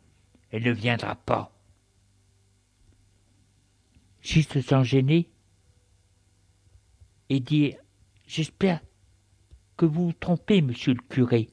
elle 0.52 0.64
ne 0.64 0.72
viendra 0.72 1.16
pas. 1.16 1.52
Gilles 4.22 4.48
se 4.48 4.62
sent 4.62 4.84
gêné 4.84 5.30
et 7.30 7.40
dit 7.40 7.76
J'espère 8.28 8.82
que 9.78 9.86
vous 9.86 10.08
vous 10.08 10.14
trompez, 10.14 10.62
monsieur 10.62 10.94
le 10.94 11.02
curé. 11.02 11.50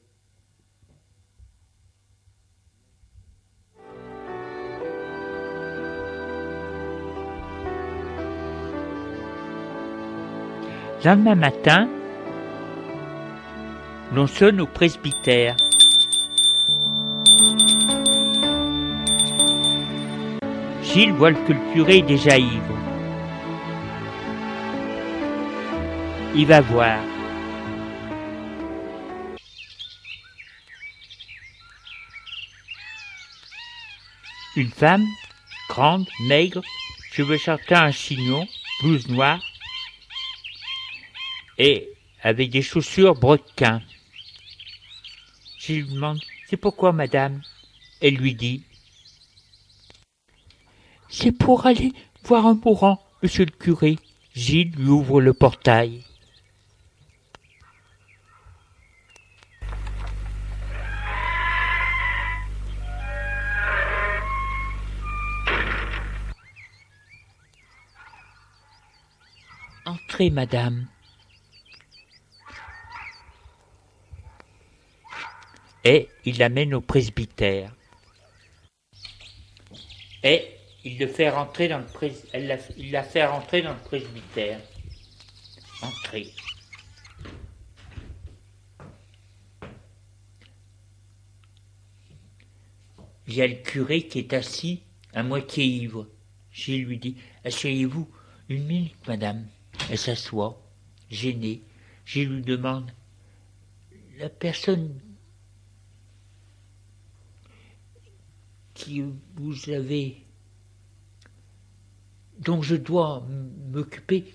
Lendemain 11.05 11.35
matin, 11.35 11.87
l'on 14.13 14.25
sonne 14.25 14.59
au 14.59 14.65
presbytère. 14.65 15.55
Gilles 20.81 21.13
voit 21.13 21.29
le 21.29 21.73
curé 21.73 22.01
déjà 22.01 22.37
ivre. 22.39 22.77
Il 26.35 26.47
va 26.47 26.61
voir. 26.61 26.99
Une 34.55 34.71
femme, 34.71 35.05
grande, 35.69 36.07
maigre, 36.27 36.63
cheveux 37.11 37.37
châtains 37.37 37.83
un 37.83 37.91
chignon, 37.91 38.47
blouse 38.81 39.07
noire, 39.07 39.39
et 41.57 41.89
avec 42.21 42.49
des 42.49 42.61
chaussures 42.61 43.15
brodequins. 43.15 43.81
Je 45.57 45.73
lui 45.73 45.83
demande 45.83 46.19
C'est 46.49 46.57
pourquoi, 46.57 46.91
madame? 46.91 47.41
Elle 48.01 48.15
lui 48.15 48.35
dit 48.35 48.63
C'est 51.09 51.31
pour 51.31 51.65
aller 51.65 51.93
voir 52.23 52.45
un 52.45 52.55
mourant, 52.55 53.03
monsieur 53.23 53.45
le 53.45 53.51
curé. 53.51 53.97
Gilles 54.35 54.71
lui 54.77 54.89
ouvre 54.89 55.19
le 55.19 55.33
portail. 55.33 56.03
Entrez, 69.85 70.29
madame. 70.29 70.87
Et 75.87 76.09
il 76.25 76.37
l'amène 76.37 76.73
au 76.73 76.81
presbytère. 76.81 77.73
Et 80.21 80.45
il 80.83 80.99
le 80.99 81.07
fait 81.07 81.29
rentrer 81.29 81.69
dans 81.69 81.77
le 81.77 81.85
prés... 81.85 82.13
il 82.33 82.91
la 82.91 83.03
fait 83.03 83.25
rentrer 83.25 83.61
dans 83.61 83.71
le 83.71 83.79
presbytère. 83.79 84.59
Entrez. 85.81 86.33
Il 93.27 93.35
y 93.35 93.41
a 93.41 93.47
le 93.47 93.55
curé 93.55 94.07
qui 94.07 94.19
est 94.19 94.33
assis, 94.33 94.83
à 95.13 95.23
moitié 95.23 95.63
ivre. 95.63 96.09
Gilles 96.51 96.83
lui 96.83 96.97
dit 96.97 97.15
Asseyez-vous 97.45 98.09
une 98.49 98.65
minute, 98.65 99.07
madame. 99.07 99.47
Elle 99.89 99.97
s'assoit, 99.97 100.61
gênée. 101.09 101.61
Gilles 102.05 102.35
lui 102.35 102.41
demande 102.41 102.91
La 104.17 104.27
personne 104.27 104.99
qui 108.77 109.03
vous 109.35 109.71
avez, 109.71 110.23
dont 112.37 112.61
je 112.61 112.75
dois 112.75 113.25
m'occuper, 113.71 114.31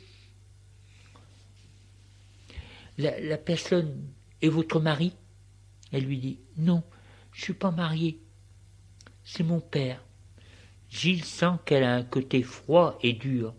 la, 2.98 3.38
personne 3.38 4.08
est 4.42 4.48
votre 4.48 4.80
mari? 4.80 5.12
Elle 5.92 6.06
lui 6.06 6.18
dit 6.18 6.38
Non, 6.56 6.82
je 7.32 7.40
ne 7.40 7.44
suis 7.44 7.54
pas 7.54 7.70
mariée. 7.70 8.18
C'est 9.22 9.44
mon 9.44 9.60
père. 9.60 10.04
Gilles 10.90 11.24
sent 11.24 11.58
qu'elle 11.64 11.84
a 11.84 11.94
un 11.94 12.02
côté 12.02 12.42
froid 12.42 12.98
et 13.00 13.12
dur, 13.12 13.54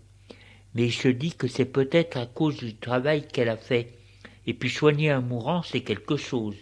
mais 0.76 0.88
il 0.88 0.94
se 0.94 1.08
dit 1.08 1.34
que 1.34 1.48
c'est 1.48 1.66
peut-être 1.66 2.18
à 2.18 2.26
cause 2.26 2.58
du 2.58 2.76
travail 2.76 3.26
qu'elle 3.26 3.50
a 3.50 3.58
fait. 3.58 3.98
Et 4.46 4.54
puis 4.54 4.70
soigner 4.70 5.12
un 5.12 5.22
mourant, 5.22 5.64
c'est 5.64 5.82
quelque 5.82 6.18
chose. 6.18 6.58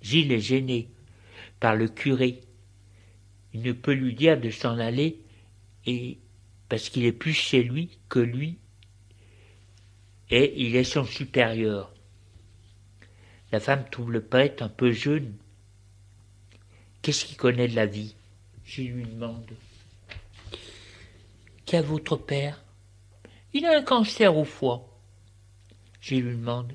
Gilles 0.00 0.32
est 0.32 0.40
gêné 0.40 0.88
par 1.60 1.76
le 1.76 1.88
curé 1.88 2.40
il 3.54 3.62
ne 3.62 3.72
peut 3.72 3.92
lui 3.92 4.14
dire 4.14 4.40
de 4.40 4.50
s'en 4.50 4.78
aller 4.78 5.18
parce 6.68 6.88
qu'il 6.88 7.04
est 7.04 7.12
plus 7.12 7.34
chez 7.34 7.62
lui 7.62 7.98
que 8.08 8.18
lui 8.18 8.58
et 10.30 10.54
il 10.56 10.76
est 10.76 10.84
son 10.84 11.04
supérieur. 11.04 11.92
La 13.50 13.60
femme 13.60 13.84
trouve 13.90 14.12
le 14.12 14.24
prêtre 14.24 14.62
un 14.62 14.68
peu 14.68 14.90
jeune. 14.90 15.34
Qu'est-ce 17.02 17.26
qu'il 17.26 17.36
connaît 17.36 17.68
de 17.68 17.76
la 17.76 17.84
vie? 17.84 18.14
Je 18.64 18.82
lui 18.82 19.04
demande. 19.04 19.50
Qu'a 21.66 21.82
votre 21.82 22.16
père? 22.16 22.62
Il 23.52 23.66
a 23.66 23.76
un 23.76 23.82
cancer 23.82 24.34
au 24.34 24.44
foie. 24.44 24.88
Je 26.00 26.14
lui 26.14 26.36
demande. 26.36 26.72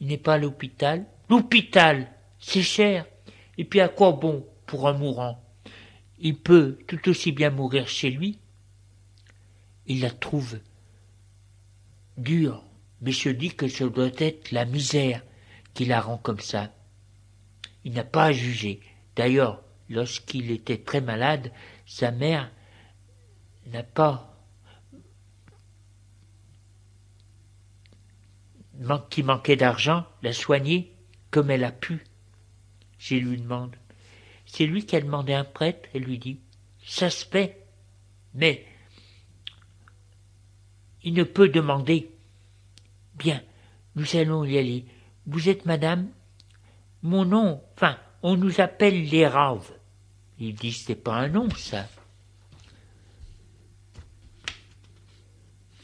Il 0.00 0.06
n'est 0.06 0.16
pas 0.16 0.34
à 0.34 0.38
l'hôpital? 0.38 1.04
L'hôpital, 1.28 2.10
c'est 2.38 2.62
cher. 2.62 3.04
Et 3.58 3.64
puis 3.64 3.80
à 3.80 3.88
quoi 3.88 4.12
bon 4.12 4.46
pour 4.64 4.88
un 4.88 4.94
mourant? 4.94 5.41
Il 6.24 6.38
peut 6.38 6.78
tout 6.86 7.08
aussi 7.08 7.32
bien 7.32 7.50
mourir 7.50 7.88
chez 7.88 8.08
lui. 8.08 8.38
Il 9.86 10.02
la 10.02 10.10
trouve 10.10 10.60
dure, 12.16 12.64
mais 13.00 13.10
se 13.10 13.28
dit 13.28 13.56
que 13.56 13.66
ce 13.66 13.82
doit 13.82 14.12
être 14.18 14.52
la 14.52 14.64
misère 14.64 15.24
qui 15.74 15.84
la 15.84 16.00
rend 16.00 16.18
comme 16.18 16.38
ça. 16.38 16.72
Il 17.82 17.94
n'a 17.94 18.04
pas 18.04 18.26
à 18.26 18.32
juger. 18.32 18.80
D'ailleurs, 19.16 19.64
lorsqu'il 19.88 20.52
était 20.52 20.78
très 20.78 21.00
malade, 21.00 21.50
sa 21.86 22.12
mère 22.12 22.52
n'a 23.66 23.82
pas 23.82 24.28
qui 29.10 29.24
manquait 29.24 29.56
d'argent, 29.56 30.06
l'a 30.22 30.32
soigné 30.32 30.94
comme 31.32 31.50
elle 31.50 31.64
a 31.64 31.72
pu. 31.72 32.04
Je 32.98 33.16
lui 33.16 33.40
demande. 33.40 33.76
C'est 34.52 34.66
lui 34.66 34.84
qui 34.84 34.96
a 34.96 35.00
demandé 35.00 35.32
un 35.32 35.44
prêtre 35.44 35.88
et 35.94 35.98
lui 35.98 36.18
dit 36.18 36.38
Ça 36.84 37.08
se 37.08 37.24
fait, 37.24 37.64
mais 38.34 38.66
il 41.02 41.14
ne 41.14 41.22
peut 41.22 41.48
demander. 41.48 42.10
Bien, 43.14 43.42
nous 43.96 44.14
allons 44.14 44.44
y 44.44 44.58
aller. 44.58 44.84
Vous 45.24 45.48
êtes 45.48 45.64
madame 45.64 46.10
Mon 47.00 47.24
nom, 47.24 47.62
enfin, 47.76 47.96
on 48.22 48.36
nous 48.36 48.60
appelle 48.60 49.08
les 49.08 49.26
raves. 49.26 49.72
Il 50.38 50.54
dit 50.54 50.72
C'est 50.72 50.96
pas 50.96 51.14
un 51.14 51.28
nom, 51.28 51.48
ça. 51.48 51.88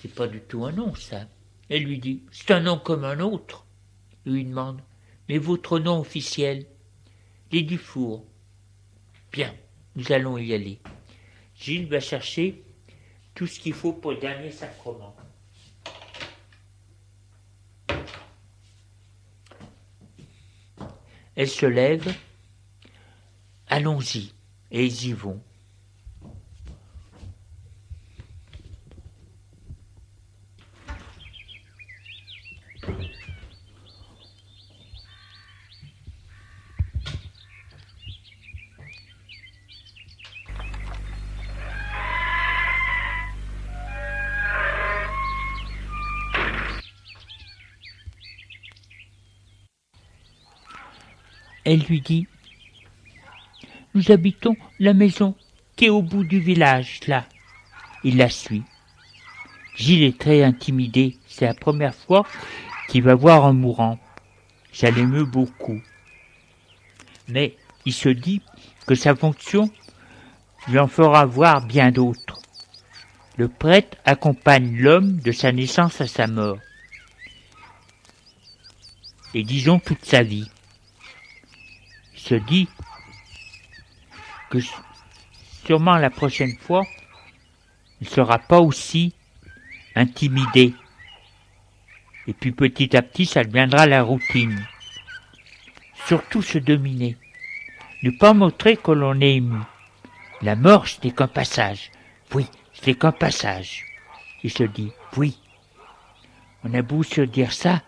C'est 0.01 0.15
pas 0.15 0.29
du 0.29 0.43
tout 0.43 0.67
un 0.67 0.73
nom, 0.73 0.95
ça. 0.95 1.27
Elle 1.71 1.85
lui 1.85 1.99
dit 1.99 2.23
C'est 2.33 2.51
un 2.51 2.61
nom 2.61 2.79
comme 2.79 3.05
un 3.05 3.21
autre. 3.21 3.65
Il 4.27 4.35
lui 4.35 4.45
demande 4.45 4.83
Mais 5.31 5.39
votre 5.39 5.79
nom 5.79 6.01
officiel 6.01 6.67
Les 7.51 7.63
Dufour. 7.63 8.27
Bien, 9.33 9.55
nous 9.95 10.11
allons 10.13 10.39
y 10.39 10.55
aller. 10.55 10.79
Gilles 11.55 11.89
va 11.89 12.01
chercher 12.01 12.63
tout 13.35 13.47
ce 13.47 13.61
qu'il 13.61 13.75
faut 13.75 13.93
pour 13.93 14.13
le 14.13 14.19
dernier 14.19 14.51
sacrement. 14.51 15.15
Elle 21.37 21.49
se 21.49 21.67
lève. 21.67 22.13
Allons-y, 23.69 24.33
et 24.71 24.87
ils 24.87 25.07
y 25.07 25.13
vont. 25.13 25.41
Elle 51.71 51.81
lui 51.81 52.01
dit 52.01 52.27
Nous 53.93 54.11
habitons 54.11 54.57
la 54.81 54.95
maison 54.95 55.35
qui 55.77 55.85
est 55.85 55.91
au 55.91 56.01
bout 56.01 56.25
du 56.25 56.41
village, 56.41 57.01
là. 57.07 57.27
Il 58.03 58.17
la 58.17 58.31
suit. 58.31 58.63
Gilles 59.77 60.05
est 60.05 60.19
très 60.19 60.43
intimidé. 60.43 61.19
C'est 61.27 61.45
la 61.45 61.53
première 61.53 61.95
fois 61.95 62.25
qu'il 62.89 63.03
va 63.03 63.15
voir 63.15 63.45
un 63.45 63.53
mourant. 63.53 63.99
Ça 64.73 64.91
l'émeut 64.91 65.27
beaucoup. 65.27 65.79
Mais 67.29 67.55
il 67.85 67.93
se 67.93 68.09
dit 68.09 68.41
que 68.87 68.95
sa 68.95 69.15
fonction 69.15 69.71
lui 70.69 70.79
en 70.79 70.89
fera 70.89 71.27
voir 71.27 71.67
bien 71.67 71.91
d'autres. 71.91 72.41
Le 73.37 73.49
prêtre 73.49 73.99
accompagne 74.07 74.75
l'homme 74.75 75.19
de 75.19 75.33
sa 75.33 75.53
naissance 75.53 76.01
à 76.01 76.07
sa 76.07 76.29
mort. 76.29 76.61
Et 79.35 79.43
disons 79.43 79.79
toute 79.81 80.07
sa 80.07 80.23
vie 80.23 80.49
se 82.19 82.35
dit 82.35 82.69
que 84.51 84.59
sûrement 85.65 85.97
la 85.97 86.11
prochaine 86.11 86.57
fois, 86.59 86.85
il 88.01 88.07
ne 88.07 88.13
sera 88.13 88.39
pas 88.39 88.61
aussi 88.61 89.15
intimidé. 89.95 90.75
Et 92.27 92.33
puis 92.33 92.53
petit 92.53 92.97
à 92.97 93.03
petit, 93.03 93.27
ça 93.27 93.45
deviendra 93.45 93.87
la 93.87 94.03
routine. 94.03 94.67
Surtout 96.07 96.43
se 96.43 96.59
dominer. 96.59 97.17
Ne 98.03 98.11
pas 98.11 98.33
montrer 98.33 98.77
que 98.77 98.93
l'on 98.93 99.21
est 99.21 99.37
ému. 99.37 99.59
La 100.43 100.55
mort, 100.55 100.87
ce 100.87 101.09
qu'un 101.09 101.27
passage. 101.27 101.91
Oui, 102.33 102.47
c'est 102.73 102.95
qu'un 102.95 103.13
passage. 103.13 103.85
Il 104.45 104.51
se 104.51 104.63
dit, 104.63 104.93
oui. 105.17 105.39
On 106.65 106.75
a 106.75 106.83
beau 106.83 107.03
se 107.03 107.23
dire 107.23 107.53
ça, 107.53 107.83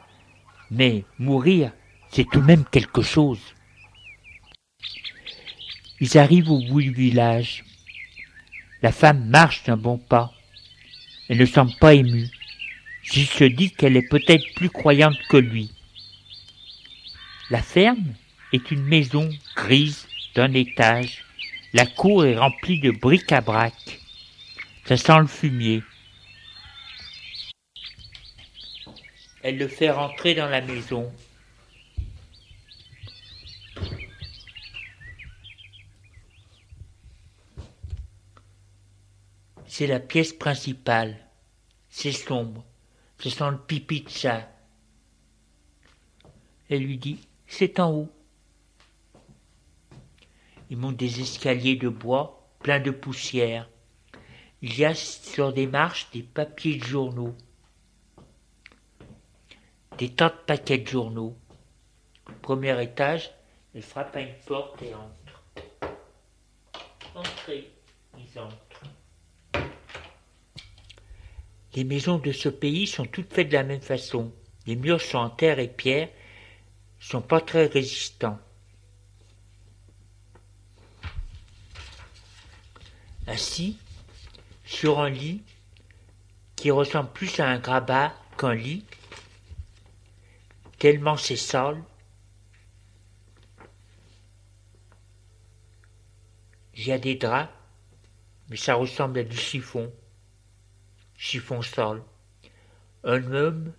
mais 0.70 1.04
mourir, 1.18 1.72
c'est 2.10 2.24
tout 2.24 2.40
de 2.40 2.46
même 2.46 2.64
quelque 2.64 3.02
chose. 3.02 3.40
Ils 6.00 6.16
arrivent 6.16 6.50
au 6.50 6.60
bout 6.60 6.80
du 6.80 6.92
village. 6.92 7.62
La 8.82 8.90
femme 8.90 9.28
marche 9.28 9.64
d'un 9.64 9.76
bon 9.76 9.98
pas. 9.98 10.32
Elle 11.28 11.38
ne 11.38 11.44
semble 11.44 11.74
pas 11.78 11.94
émue. 11.94 12.28
J'y 13.02 13.26
se 13.26 13.44
dit 13.44 13.70
qu'elle 13.70 13.96
est 13.96 14.08
peut-être 14.08 14.44
plus 14.54 14.70
croyante 14.70 15.18
que 15.28 15.36
lui. 15.36 15.70
La 17.50 17.60
ferme 17.60 18.14
est 18.52 18.70
une 18.70 18.84
maison 18.84 19.28
grise 19.56 20.06
d'un 20.34 20.54
étage. 20.54 21.22
La 21.74 21.84
cour 21.84 22.24
est 22.24 22.36
remplie 22.36 22.80
de 22.80 22.92
bric-à-brac. 22.92 23.74
Ça 24.86 24.96
sent 24.96 25.18
le 25.18 25.26
fumier. 25.26 25.82
Elle 29.42 29.58
le 29.58 29.68
fait 29.68 29.90
rentrer 29.90 30.34
dans 30.34 30.48
la 30.48 30.60
maison. 30.62 31.12
C'est 39.80 39.86
la 39.86 39.98
pièce 39.98 40.34
principale. 40.34 41.16
C'est 41.88 42.12
sombre. 42.12 42.66
Ce 43.18 43.30
sent 43.30 43.50
le 43.50 43.56
pipi 43.56 44.02
de 44.02 44.10
ça. 44.10 44.46
Elle 46.68 46.82
lui 46.82 46.98
dit 46.98 47.18
C'est 47.46 47.80
en 47.80 47.90
haut. 47.90 48.12
Ils 50.68 50.76
montent 50.76 50.98
des 50.98 51.22
escaliers 51.22 51.76
de 51.76 51.88
bois 51.88 52.46
pleins 52.58 52.78
de 52.78 52.90
poussière. 52.90 53.70
Il 54.60 54.78
y 54.78 54.84
a 54.84 54.94
sur 54.94 55.50
des 55.54 55.66
marches 55.66 56.10
des 56.10 56.24
papiers 56.24 56.76
de 56.76 56.84
journaux, 56.84 57.34
des 59.96 60.10
tas 60.10 60.28
de 60.28 60.44
paquets 60.46 60.76
de 60.76 60.88
journaux. 60.88 61.38
premier 62.42 62.82
étage, 62.82 63.30
elle 63.74 63.80
frappe 63.80 64.14
à 64.14 64.20
une 64.20 64.34
porte 64.46 64.82
et 64.82 64.92
entre. 64.94 65.94
Entrez, 67.14 67.70
ils. 68.18 68.40
Les 71.80 71.84
maisons 71.84 72.18
de 72.18 72.30
ce 72.30 72.50
pays 72.50 72.86
sont 72.86 73.06
toutes 73.06 73.32
faites 73.32 73.48
de 73.48 73.54
la 73.54 73.62
même 73.62 73.80
façon. 73.80 74.34
Les 74.66 74.76
murs 74.76 75.00
sont 75.00 75.16
en 75.16 75.30
terre 75.30 75.58
et 75.58 75.66
pierre, 75.66 76.10
sont 76.98 77.22
pas 77.22 77.40
très 77.40 77.68
résistants. 77.68 78.38
Assis 83.26 83.78
sur 84.66 85.00
un 85.00 85.08
lit 85.08 85.42
qui 86.54 86.70
ressemble 86.70 87.12
plus 87.12 87.40
à 87.40 87.48
un 87.48 87.58
grabat 87.58 88.14
qu'un 88.36 88.52
lit, 88.52 88.84
tellement 90.78 91.16
c'est 91.16 91.34
sale, 91.34 91.82
il 96.74 96.88
y 96.88 96.92
a 96.92 96.98
des 96.98 97.14
draps, 97.14 97.50
mais 98.50 98.58
ça 98.58 98.74
ressemble 98.74 99.20
à 99.20 99.24
du 99.24 99.38
chiffon 99.38 99.90
chiffon. 101.20 101.60
Un 103.04 103.32
homme, 103.32 103.74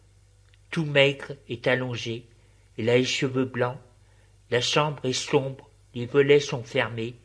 tout 0.70 0.86
maigre, 0.86 1.34
est 1.50 1.66
allongé, 1.66 2.28
il 2.78 2.88
a 2.88 2.98
les 2.98 3.04
cheveux 3.04 3.46
blancs, 3.46 3.80
la 4.52 4.62
chambre 4.62 5.04
est 5.06 5.14
sombre, 5.14 5.68
les 5.96 6.06
volets 6.06 6.40
sont 6.40 6.64
fermés, 6.64 7.16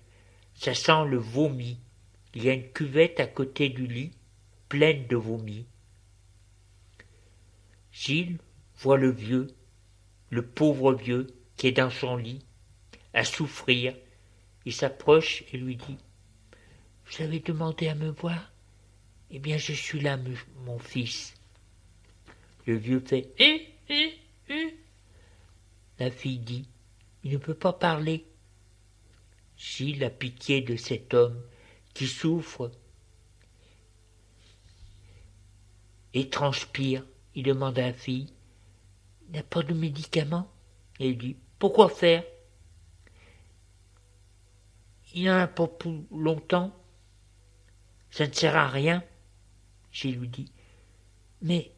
ça 0.54 0.72
sent 0.72 1.04
le 1.06 1.18
vomi, 1.18 1.78
il 2.34 2.44
y 2.44 2.48
a 2.48 2.54
une 2.54 2.70
cuvette 2.70 3.20
à 3.20 3.26
côté 3.26 3.68
du 3.68 3.86
lit, 3.86 4.12
pleine 4.70 5.06
de 5.06 5.16
vomi. 5.16 5.66
Gilles 7.92 8.38
voit 8.78 8.96
le 8.96 9.10
vieux, 9.10 9.48
le 10.30 10.46
pauvre 10.46 10.94
vieux, 10.94 11.26
qui 11.58 11.66
est 11.66 11.72
dans 11.72 11.90
son 11.90 12.16
lit, 12.16 12.42
à 13.12 13.22
souffrir. 13.22 13.94
Il 14.64 14.72
s'approche 14.72 15.44
et 15.52 15.58
lui 15.58 15.76
dit 15.76 15.98
Vous 17.04 17.22
avez 17.22 17.40
demandé 17.40 17.88
à 17.88 17.94
me 17.94 18.10
voir? 18.10 18.55
Eh 19.30 19.38
bien, 19.38 19.58
je 19.58 19.72
suis 19.72 20.00
là, 20.00 20.18
mon 20.64 20.78
fils. 20.78 21.34
Le 22.66 22.76
vieux 22.76 23.00
fait 23.00 23.32
Eh, 23.38 23.68
eh, 23.88 24.18
eh. 24.48 24.76
La 25.98 26.10
fille 26.10 26.38
dit 26.38 26.68
Il 27.24 27.32
ne 27.32 27.38
peut 27.38 27.54
pas 27.54 27.72
parler. 27.72 28.24
Gilles 29.56 30.04
a 30.04 30.10
pitié 30.10 30.60
de 30.60 30.76
cet 30.76 31.14
homme 31.14 31.40
qui 31.94 32.06
souffre 32.06 32.70
et 36.12 36.28
transpire. 36.28 37.04
Il 37.34 37.44
demande 37.44 37.78
à 37.78 37.88
la 37.88 37.92
fille 37.92 38.32
Il 39.28 39.36
n'a 39.36 39.42
pas 39.42 39.62
de 39.62 39.74
médicaments 39.74 40.50
Et 40.98 41.10
il 41.10 41.18
dit 41.18 41.36
Pourquoi 41.58 41.88
faire? 41.88 42.24
Il 45.14 45.24
n'en 45.24 45.38
a 45.38 45.46
pas 45.46 45.66
pour 45.66 46.04
longtemps. 46.10 46.74
Ça 48.10 48.26
ne 48.26 48.32
sert 48.32 48.56
à 48.56 48.68
rien. 48.68 49.02
Gilles 49.96 50.18
lui 50.18 50.28
dit 50.28 50.52
Mais 51.40 51.72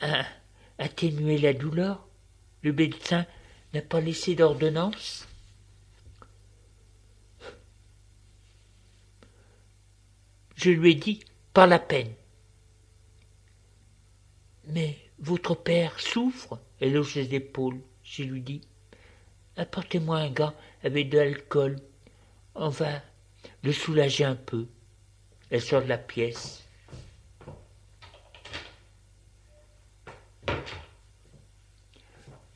à 0.00 0.24
atténuer 0.78 1.38
la 1.38 1.54
douleur, 1.54 2.06
le 2.62 2.72
médecin 2.72 3.26
n'a 3.74 3.82
pas 3.82 4.00
laissé 4.00 4.36
d'ordonnance? 4.36 5.26
Je 10.54 10.70
lui 10.70 10.92
ai 10.92 10.94
dit 10.94 11.24
Pas 11.52 11.66
la 11.66 11.80
peine. 11.80 12.14
Mais 14.68 14.96
votre 15.18 15.56
père 15.56 15.98
souffre 15.98 16.60
Elle 16.78 16.96
hausse 16.96 17.16
les 17.16 17.34
épaules. 17.34 17.80
Je 18.04 18.22
lui 18.22 18.40
dis 18.40 18.60
Apportez-moi 19.56 20.18
un 20.18 20.30
gant 20.30 20.54
avec 20.84 21.08
de 21.08 21.18
l'alcool. 21.18 21.80
On 22.54 22.68
va 22.68 23.02
le 23.64 23.72
soulager 23.72 24.24
un 24.24 24.36
peu. 24.36 24.68
Elle 25.50 25.60
sort 25.60 25.82
de 25.82 25.88
la 25.88 25.98
pièce. 25.98 26.65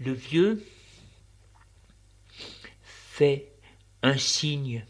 Le 0.01 0.13
vieux 0.13 0.65
fait 2.83 3.53
un 4.03 4.17
signe 4.17 4.87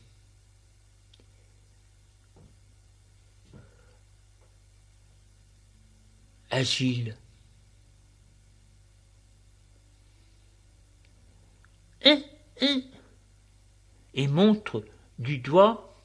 agile. 6.51 7.17
Hein, 12.05 12.23
hein, 12.63 12.81
et 14.15 14.29
montre 14.29 14.85
du 15.19 15.39
doigt 15.39 16.01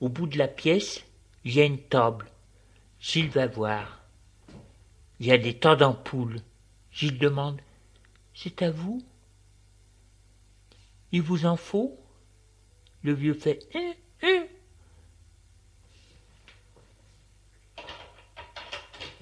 au 0.00 0.08
bout 0.08 0.26
de 0.26 0.38
la 0.38 0.48
pièce, 0.48 1.04
il 1.44 1.54
y 1.54 1.60
a 1.60 1.64
une 1.64 1.80
table. 1.80 2.30
Gilles 3.00 3.28
va 3.28 3.46
voir. 3.46 4.02
Il 5.20 5.26
y 5.26 5.32
a 5.32 5.36
des 5.36 5.58
tas 5.58 5.76
d'ampoules. 5.76 6.40
Gilles 6.90 7.18
demande 7.18 7.60
C'est 8.38 8.60
à 8.60 8.70
vous 8.70 9.02
Il 11.10 11.22
vous 11.22 11.46
en 11.46 11.56
faut 11.56 11.98
Le 13.02 13.14
vieux 13.14 13.32
fait 13.32 13.66
hein, 13.74 13.94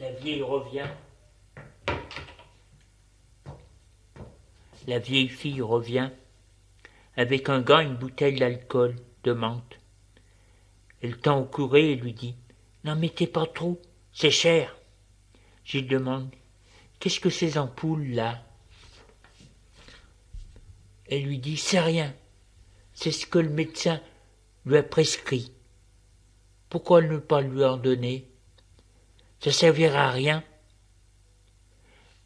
La 0.00 0.10
vieille 0.10 0.42
revient. 0.42 0.88
La 4.88 4.98
vieille 4.98 5.28
fille 5.28 5.62
revient 5.62 6.10
avec 7.16 7.48
un 7.48 7.60
gant 7.60 7.78
une 7.78 7.94
bouteille 7.94 8.40
d'alcool 8.40 8.96
de 9.22 9.32
menthe. 9.32 9.78
Elle 11.02 11.18
tend 11.18 11.38
au 11.38 11.44
courrier 11.44 11.92
et 11.92 11.96
lui 11.96 12.14
dit 12.14 12.34
N'en 12.82 12.96
mettez 12.96 13.28
pas 13.28 13.46
trop, 13.46 13.80
c'est 14.12 14.32
cher. 14.32 14.76
J'y 15.64 15.84
demande 15.84 16.34
Qu'est-ce 16.98 17.20
que 17.20 17.30
ces 17.30 17.58
ampoules 17.58 18.08
là 18.08 18.42
Elle 21.14 21.26
lui 21.26 21.38
dit 21.38 21.56
C'est 21.56 21.78
rien, 21.78 22.12
c'est 22.92 23.12
ce 23.12 23.24
que 23.24 23.38
le 23.38 23.48
médecin 23.48 24.00
lui 24.66 24.76
a 24.76 24.82
prescrit. 24.82 25.52
Pourquoi 26.68 27.02
ne 27.02 27.18
pas 27.18 27.40
lui 27.40 27.64
en 27.64 27.76
donner? 27.76 28.28
Ça 29.38 29.52
servira 29.52 30.08
à 30.08 30.10
rien. 30.10 30.42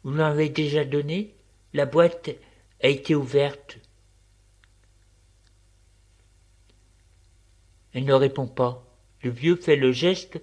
Vous 0.03 0.11
l'avez 0.11 0.49
déjà 0.49 0.85
donné? 0.85 1.35
La 1.73 1.85
boîte 1.85 2.31
a 2.81 2.87
été 2.87 3.13
ouverte. 3.13 3.77
Elle 7.93 8.05
ne 8.05 8.13
répond 8.13 8.47
pas. 8.47 8.87
Le 9.21 9.29
vieux 9.29 9.55
fait 9.55 9.75
le 9.75 9.91
geste 9.91 10.41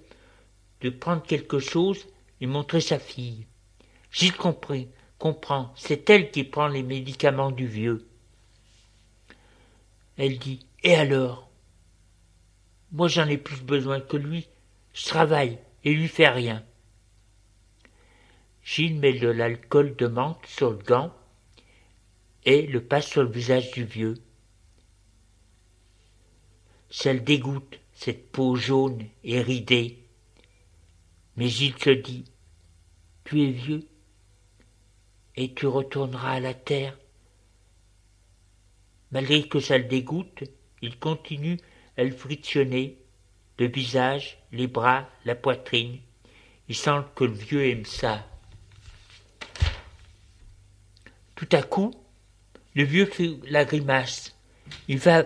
de 0.79 0.89
prendre 0.89 1.23
quelque 1.23 1.59
chose 1.59 2.07
et 2.39 2.47
montrer 2.47 2.79
sa 2.79 2.97
fille. 2.97 3.45
J'y 4.09 4.31
compris, 4.31 4.87
comprends, 5.19 5.73
c'est 5.75 6.09
elle 6.09 6.31
qui 6.31 6.45
prend 6.45 6.69
les 6.69 6.83
médicaments 6.83 7.51
du 7.51 7.67
vieux. 7.67 8.06
Elle 10.17 10.39
dit 10.39 10.65
Et 10.83 10.95
alors? 10.95 11.49
Moi 12.91 13.07
j'en 13.07 13.27
ai 13.27 13.37
plus 13.37 13.61
besoin 13.61 13.99
que 13.99 14.17
lui. 14.17 14.47
Je 14.93 15.05
travaille 15.05 15.59
et 15.83 15.93
lui 15.93 16.07
fait 16.07 16.29
rien. 16.29 16.65
Gilles 18.63 18.99
met 18.99 19.13
de 19.13 19.29
l'alcool 19.29 19.95
de 19.95 20.07
menthe 20.07 20.45
sur 20.45 20.71
le 20.71 20.77
gant 20.77 21.13
et 22.43 22.65
le 22.65 22.83
passe 22.83 23.07
sur 23.07 23.23
le 23.23 23.29
visage 23.29 23.71
du 23.71 23.85
vieux. 23.85 24.15
Ça 26.89 27.13
le 27.13 27.19
dégoûte, 27.19 27.79
cette 27.93 28.31
peau 28.31 28.55
jaune 28.55 29.05
et 29.23 29.41
ridée. 29.41 29.99
Mais 31.35 31.47
Gilles 31.47 31.77
se 31.77 31.91
dit 31.91 32.25
Tu 33.23 33.43
es 33.43 33.51
vieux 33.51 33.87
et 35.35 35.53
tu 35.53 35.67
retourneras 35.67 36.33
à 36.33 36.39
la 36.39 36.53
terre. 36.53 36.97
Malgré 39.11 39.47
que 39.47 39.59
ça 39.59 39.77
le 39.77 39.85
dégoûte, 39.85 40.43
il 40.81 40.97
continue 40.99 41.57
à 41.97 42.03
le 42.03 42.11
frictionner, 42.11 42.97
le 43.57 43.67
visage, 43.67 44.37
les 44.51 44.67
bras, 44.67 45.09
la 45.25 45.35
poitrine. 45.35 45.99
Il 46.69 46.75
sent 46.75 47.01
que 47.15 47.23
le 47.23 47.33
vieux 47.33 47.65
aime 47.67 47.85
ça. 47.85 48.27
Tout 51.35 51.49
à 51.51 51.61
coup, 51.61 51.93
le 52.73 52.83
vieux 52.83 53.05
fait 53.05 53.37
la 53.47 53.63
grimace. 53.63 54.35
Il 54.87 54.97
va 54.99 55.23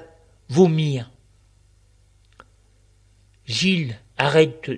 vomir. 0.50 1.10
Gilles 3.46 3.98
arrête 4.18 4.70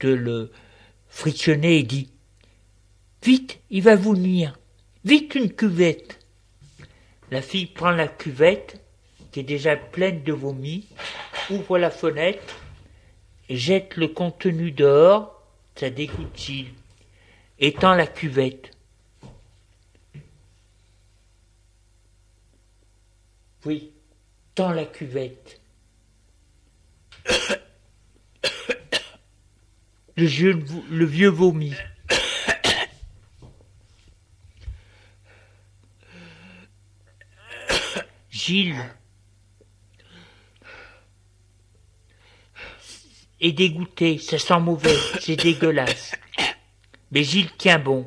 de 0.00 0.08
le 0.08 0.52
frictionner 1.08 1.78
et 1.78 1.82
dit 1.82 2.10
Vite, 3.22 3.60
il 3.70 3.82
va 3.82 3.96
vomir. 3.96 4.58
Vite 5.04 5.34
une 5.34 5.52
cuvette. 5.52 6.23
La 7.34 7.42
fille 7.42 7.66
prend 7.66 7.90
la 7.90 8.06
cuvette, 8.06 8.80
qui 9.32 9.40
est 9.40 9.42
déjà 9.42 9.74
pleine 9.74 10.22
de 10.22 10.32
vomi, 10.32 10.86
ouvre 11.50 11.78
la 11.78 11.90
fenêtre 11.90 12.60
et 13.48 13.56
jette 13.56 13.96
le 13.96 14.06
contenu 14.06 14.70
dehors. 14.70 15.42
Ça 15.74 15.90
dégoûte 15.90 16.30
Gilles. 16.36 16.72
Étend 17.58 17.94
la 17.94 18.06
cuvette. 18.06 18.70
Oui, 23.64 23.90
dans 24.54 24.70
la 24.70 24.84
cuvette. 24.84 25.60
Le, 30.16 30.52
le 30.88 31.04
vieux 31.04 31.30
vomit. 31.30 31.74
Gilles 38.44 38.94
est 43.40 43.52
dégoûté, 43.52 44.18
ça 44.18 44.38
sent 44.38 44.60
mauvais, 44.60 44.98
c'est 45.18 45.36
dégueulasse. 45.36 46.14
Mais 47.10 47.24
Gilles 47.24 47.56
tient 47.56 47.78
bon. 47.78 48.06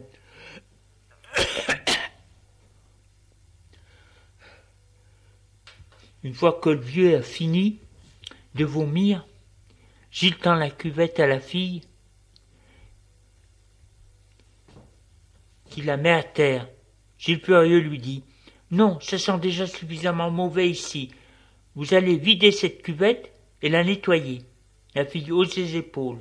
Une 6.22 6.36
fois 6.36 6.60
que 6.62 6.70
le 6.70 6.82
vieux 6.82 7.18
a 7.18 7.24
fini 7.24 7.80
de 8.54 8.64
vomir, 8.64 9.26
Gilles 10.12 10.38
tend 10.38 10.54
la 10.54 10.70
cuvette 10.70 11.20
à 11.20 11.26
la 11.26 11.40
fille, 11.40 11.82
qui 15.72 15.82
la 15.82 15.98
met 15.98 16.12
à 16.12 16.22
terre. 16.22 16.70
Gilles 17.18 17.44
Furieux 17.44 17.80
lui 17.80 17.98
dit 17.98 18.24
Non, 18.72 19.00
ça 19.00 19.18
sent 19.18 19.40
déjà 19.40 19.66
suffisamment 19.66 20.30
mauvais 20.30 20.70
ici. 20.70 21.12
Vous 21.76 21.94
allez 21.94 22.18
vider 22.18 22.52
cette 22.52 22.82
cuvette 22.82 23.32
et 23.62 23.70
la 23.70 23.84
nettoyer. 23.84 24.42
La 24.96 25.06
fille 25.06 25.32
hausse 25.32 25.54
ses 25.54 25.76
épaules. 25.76 26.20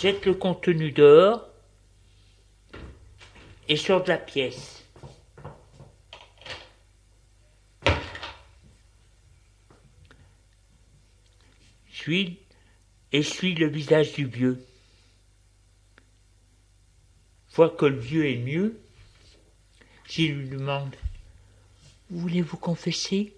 jette 0.00 0.24
le 0.24 0.34
contenu 0.34 0.92
dehors 0.92 1.46
et 3.68 3.76
sort 3.76 4.02
de 4.02 4.08
la 4.08 4.16
pièce. 4.16 4.82
Gilles 11.92 12.36
essuie 13.12 13.54
le 13.54 13.66
visage 13.66 14.14
du 14.14 14.24
vieux. 14.24 14.64
Voit 17.52 17.68
que 17.70 17.84
le 17.84 17.98
vieux 17.98 18.26
est 18.26 18.38
mieux. 18.38 18.80
Gilles 20.10 20.34
lui 20.34 20.48
demande 20.48 20.96
Voulez-vous 22.10 22.56
confesser? 22.56 23.32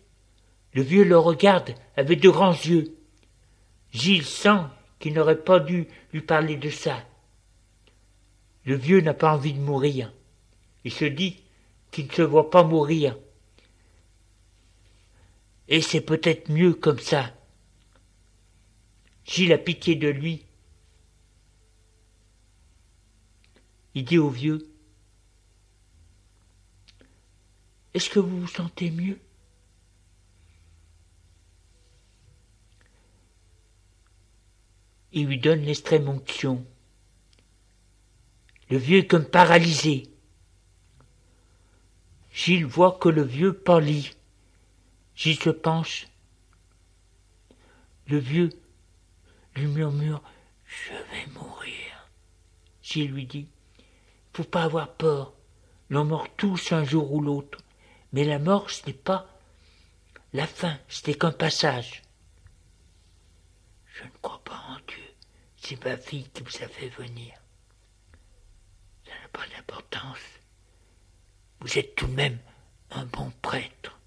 Le 0.72 0.80
vieux 0.80 1.04
le 1.04 1.18
regarde 1.18 1.74
avec 1.98 2.20
de 2.20 2.30
grands 2.30 2.52
yeux. 2.52 2.96
Gilles 3.92 4.24
sent 4.24 4.62
qu'il 4.98 5.12
n'aurait 5.12 5.44
pas 5.44 5.60
dû 5.60 5.86
lui 6.14 6.22
parler 6.22 6.56
de 6.56 6.70
ça. 6.70 7.06
Le 8.64 8.74
vieux 8.74 9.02
n'a 9.02 9.12
pas 9.12 9.34
envie 9.34 9.52
de 9.52 9.60
mourir. 9.60 10.14
Il 10.84 10.92
se 10.92 11.04
dit 11.04 11.42
qu'il 11.90 12.06
ne 12.06 12.12
se 12.12 12.22
voit 12.22 12.48
pas 12.48 12.62
mourir. 12.62 13.18
Et 15.68 15.82
c'est 15.82 16.00
peut-être 16.00 16.48
mieux 16.48 16.72
comme 16.72 17.00
ça. 17.00 17.34
Gilles 19.26 19.52
a 19.52 19.58
pitié 19.58 19.94
de 19.94 20.08
lui. 20.08 20.46
Il 23.94 24.06
dit 24.06 24.16
au 24.16 24.30
vieux 24.30 24.71
Est-ce 27.94 28.08
que 28.08 28.18
vous 28.18 28.40
vous 28.40 28.48
sentez 28.48 28.90
mieux? 28.90 29.18
Il 35.12 35.26
lui 35.26 35.38
donne 35.38 35.60
l'extrême 35.60 36.08
onction. 36.08 36.64
Le 38.70 38.78
vieux 38.78 39.00
est 39.00 39.06
comme 39.06 39.26
paralysé. 39.26 40.08
Gilles 42.32 42.64
voit 42.64 42.98
que 42.98 43.10
le 43.10 43.22
vieux 43.22 43.52
pâlit. 43.52 44.12
Gilles 45.14 45.38
se 45.38 45.50
penche. 45.50 46.06
Le 48.06 48.16
vieux 48.16 48.48
lui 49.54 49.66
murmure 49.66 50.22
Je 50.64 50.92
vais 50.92 51.26
mourir. 51.34 52.08
Gilles 52.82 53.12
lui 53.12 53.26
dit 53.26 53.48
Faut 54.32 54.44
pas 54.44 54.62
avoir 54.62 54.94
peur. 54.94 55.34
L'on 55.90 56.06
meurt 56.06 56.32
tous 56.38 56.72
un 56.72 56.84
jour 56.84 57.12
ou 57.12 57.20
l'autre. 57.20 57.58
Mais 58.12 58.24
la 58.24 58.38
mort, 58.38 58.70
ce 58.70 58.86
n'est 58.86 58.92
pas 58.92 59.26
la 60.32 60.46
fin, 60.46 60.78
n'est 61.06 61.14
qu'un 61.14 61.32
passage. 61.32 62.02
Je 63.94 64.04
ne 64.04 64.10
crois 64.22 64.42
pas 64.44 64.60
en 64.68 64.76
Dieu. 64.86 65.14
C'est 65.56 65.82
ma 65.84 65.96
fille 65.96 66.28
qui 66.30 66.42
vous 66.42 66.62
a 66.62 66.68
fait 66.68 66.88
venir. 66.88 67.34
Ça 69.04 69.12
n'a 69.12 69.28
pas 69.28 69.46
d'importance. 69.54 70.18
Vous 71.60 71.78
êtes 71.78 71.94
tout 71.94 72.06
de 72.06 72.12
même 72.14 72.38
un 72.90 73.04
bon 73.06 73.30
prêtre. 73.42 73.98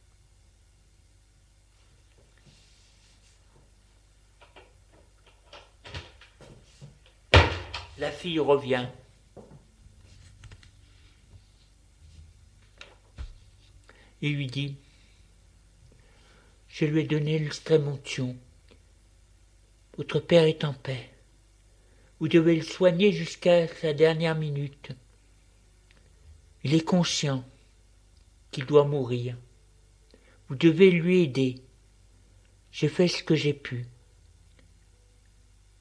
La 7.97 8.11
fille 8.11 8.39
revient. 8.39 8.87
Il 14.25 14.37
lui 14.37 14.47
dit 14.47 14.75
Je 16.67 16.85
lui 16.85 17.01
ai 17.01 17.03
donné 17.03 17.37
l'extrême 17.37 17.87
onction. 17.87 18.35
Votre 19.97 20.19
père 20.19 20.45
est 20.45 20.63
en 20.63 20.73
paix. 20.73 21.11
Vous 22.19 22.27
devez 22.27 22.55
le 22.55 22.63
soigner 22.63 23.11
jusqu'à 23.11 23.67
sa 23.67 23.93
dernière 23.93 24.33
minute. 24.33 24.93
Il 26.63 26.73
est 26.73 26.83
conscient 26.83 27.45
qu'il 28.49 28.65
doit 28.65 28.85
mourir. 28.85 29.37
Vous 30.47 30.55
devez 30.55 30.89
lui 30.89 31.21
aider. 31.21 31.61
J'ai 32.71 32.89
fait 32.89 33.07
ce 33.07 33.21
que 33.21 33.35
j'ai 33.35 33.53
pu. 33.53 33.85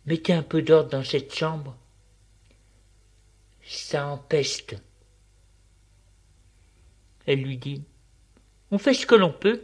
Mettez 0.05 0.35
un 0.35 0.43
peu 0.43 0.61
d'ordre 0.61 0.91
dans 0.91 1.05
cette 1.05 1.35
chambre 1.35 1.79
ça 3.67 4.09
empeste. 4.09 4.77
Elle 7.25 7.41
lui 7.41 7.57
dit 7.57 7.83
On 8.75 8.79
fait 8.79 8.93
ce 8.93 9.07
que 9.07 9.14
l'on 9.14 9.31
peut. 9.31 9.62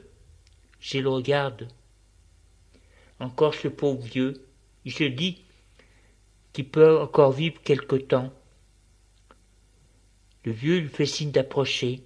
J'ai 0.79 1.01
le 1.01 1.09
regarde. 1.09 1.67
Encore 3.19 3.57
ce 3.57 3.67
pauvre 3.67 4.01
vieux, 4.01 4.47
il 4.85 4.93
se 4.93 5.03
dit 5.03 5.43
qu'il 6.53 6.71
peut 6.71 7.01
encore 7.01 7.33
vivre 7.33 7.61
quelque 7.61 7.97
temps. 7.97 8.33
Le 10.45 10.53
vieux 10.53 10.79
lui 10.79 10.89
fait 10.89 11.07
signe 11.07 11.33
d'approcher. 11.33 12.05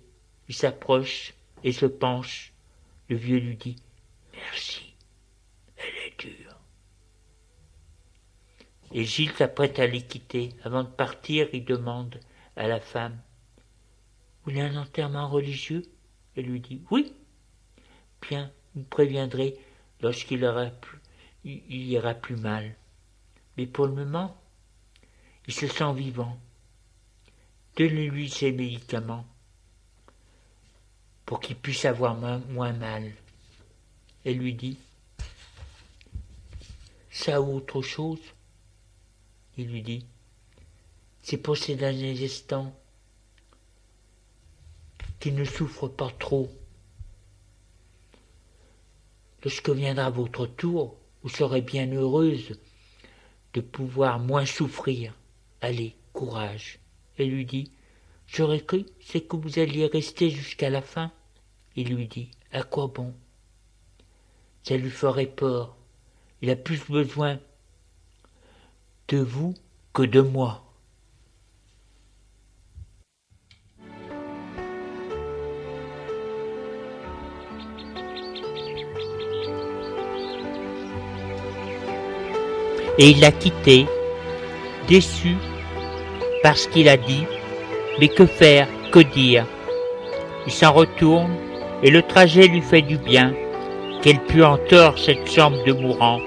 Il 0.48 0.54
s'approche 0.54 1.34
et 1.62 1.72
se 1.72 1.84
penche. 1.84 2.54
Le 3.10 3.16
vieux 3.16 3.38
lui 3.38 3.56
dit 3.56 3.76
Merci, 4.32 4.94
elle 5.76 6.08
est 6.08 6.18
dure. 6.18 6.58
Et 8.94 9.04
Gilles 9.04 9.32
s'apprête 9.32 9.78
à 9.78 9.86
les 9.86 10.00
quitter. 10.00 10.54
Avant 10.64 10.84
de 10.84 10.88
partir, 10.88 11.48
il 11.52 11.66
demande 11.66 12.18
à 12.56 12.66
la 12.66 12.80
femme 12.80 13.20
Vous 14.38 14.52
voulez 14.52 14.62
un 14.62 14.76
enterrement 14.76 15.28
religieux? 15.28 15.82
Elle 16.36 16.46
lui 16.46 16.60
dit 16.60 16.82
Oui. 16.90 17.12
Bien, 18.22 18.50
vous 18.74 18.84
préviendrez 18.84 19.58
lorsqu'il 20.00 20.44
aura 20.44 20.66
plus, 20.66 20.98
il 21.44 21.88
ira 21.88 22.14
plus 22.14 22.36
mal. 22.36 22.74
Mais 23.56 23.66
pour 23.66 23.86
le 23.86 23.92
moment, 23.92 24.36
il 25.46 25.54
se 25.54 25.66
sent 25.66 25.92
vivant. 25.94 26.38
Donnez-lui 27.76 28.30
ses 28.30 28.52
médicaments 28.52 29.26
pour 31.26 31.40
qu'il 31.40 31.56
puisse 31.56 31.84
avoir 31.84 32.14
moins 32.14 32.72
mal. 32.72 33.12
Elle 34.24 34.38
lui 34.38 34.54
dit 34.54 34.78
Ça 37.10 37.40
ou 37.40 37.56
autre 37.56 37.82
chose? 37.82 38.20
Il 39.56 39.68
lui 39.68 39.82
dit. 39.82 40.06
C'est 41.22 41.38
pour 41.38 41.56
ces 41.56 41.76
derniers 41.76 42.24
instants 42.24 42.74
qu'il 45.20 45.34
ne 45.34 45.44
souffre 45.44 45.88
pas 45.88 46.10
trop. 46.18 46.50
Lorsque 49.42 49.70
viendra 49.70 50.10
votre 50.10 50.46
tour, 50.46 50.96
vous 51.22 51.28
serez 51.28 51.60
bien 51.60 51.90
heureuse 51.92 52.58
de 53.52 53.60
pouvoir 53.60 54.18
moins 54.18 54.46
souffrir. 54.46 55.14
Allez, 55.60 55.94
courage. 56.12 56.78
Elle 57.18 57.30
lui 57.30 57.46
dit, 57.46 57.70
J'aurais 58.26 58.60
cru, 58.60 58.86
c'est 59.00 59.20
que 59.20 59.36
vous 59.36 59.58
alliez 59.58 59.86
rester 59.86 60.30
jusqu'à 60.30 60.70
la 60.70 60.82
fin. 60.82 61.12
Il 61.76 61.94
lui 61.94 62.08
dit, 62.08 62.30
À 62.52 62.62
quoi 62.62 62.88
bon? 62.88 63.14
Ça 64.62 64.76
lui 64.76 64.90
ferait 64.90 65.26
peur. 65.26 65.76
Il 66.40 66.50
a 66.50 66.56
plus 66.56 66.82
besoin 66.88 67.38
de 69.08 69.18
vous 69.18 69.54
que 69.92 70.02
de 70.02 70.20
moi. 70.20 70.63
Et 82.98 83.10
il 83.10 83.20
l'a 83.20 83.32
quitté, 83.32 83.86
déçu, 84.88 85.36
parce 86.42 86.66
qu'il 86.66 86.88
a 86.88 86.96
dit, 86.96 87.24
mais 87.98 88.08
que 88.08 88.26
faire, 88.26 88.68
que 88.92 89.00
dire? 89.00 89.46
Il 90.46 90.52
s'en 90.52 90.72
retourne, 90.72 91.34
et 91.82 91.90
le 91.90 92.02
trajet 92.02 92.46
lui 92.46 92.62
fait 92.62 92.82
du 92.82 92.96
bien, 92.96 93.34
qu'elle 94.02 94.20
tort 94.68 94.98
cette 94.98 95.30
chambre 95.30 95.64
de 95.64 95.72
mourant. 95.72 96.20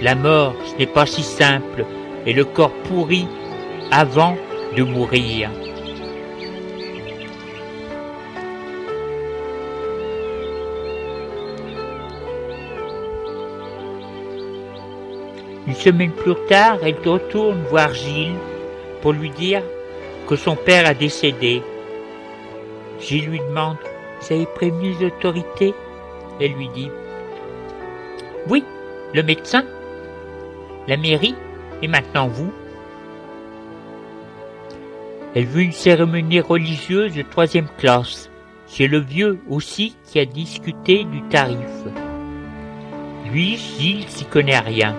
La 0.00 0.14
mort, 0.14 0.54
ce 0.64 0.78
n'est 0.78 0.86
pas 0.86 1.06
si 1.06 1.22
simple, 1.22 1.84
et 2.24 2.32
le 2.32 2.44
corps 2.44 2.72
pourri 2.84 3.26
avant 3.90 4.36
de 4.76 4.82
mourir. 4.84 5.50
Une 15.68 15.74
semaine 15.74 16.12
plus 16.12 16.34
tard, 16.48 16.78
elle 16.82 16.96
retourne 17.04 17.62
voir 17.70 17.92
Gilles 17.92 18.34
pour 19.02 19.12
lui 19.12 19.28
dire 19.30 19.62
que 20.26 20.34
son 20.34 20.56
père 20.56 20.86
a 20.86 20.94
décédé. 20.94 21.62
Gilles 23.00 23.28
lui 23.28 23.38
demande 23.38 23.76
Vous 24.20 24.32
avez 24.32 24.46
prévenu 24.46 24.94
les 24.98 25.06
autorités? 25.06 25.74
Elle 26.40 26.54
lui 26.54 26.68
dit 26.70 26.90
Oui, 28.48 28.64
le 29.12 29.22
médecin 29.22 29.64
la 30.88 30.96
mairie, 30.96 31.34
et 31.82 31.86
maintenant 31.86 32.28
vous. 32.28 32.50
Elle 35.34 35.44
veut 35.44 35.60
une 35.60 35.72
cérémonie 35.72 36.40
religieuse 36.40 37.14
de 37.14 37.22
troisième 37.22 37.68
classe. 37.76 38.30
C'est 38.66 38.86
le 38.86 38.98
vieux 38.98 39.38
aussi 39.48 39.94
qui 40.04 40.18
a 40.18 40.24
discuté 40.24 41.04
du 41.04 41.22
tarif. 41.28 41.58
Lui, 43.30 43.56
Gilles 43.56 44.08
s'y 44.08 44.24
connaît 44.24 44.58
rien. 44.58 44.96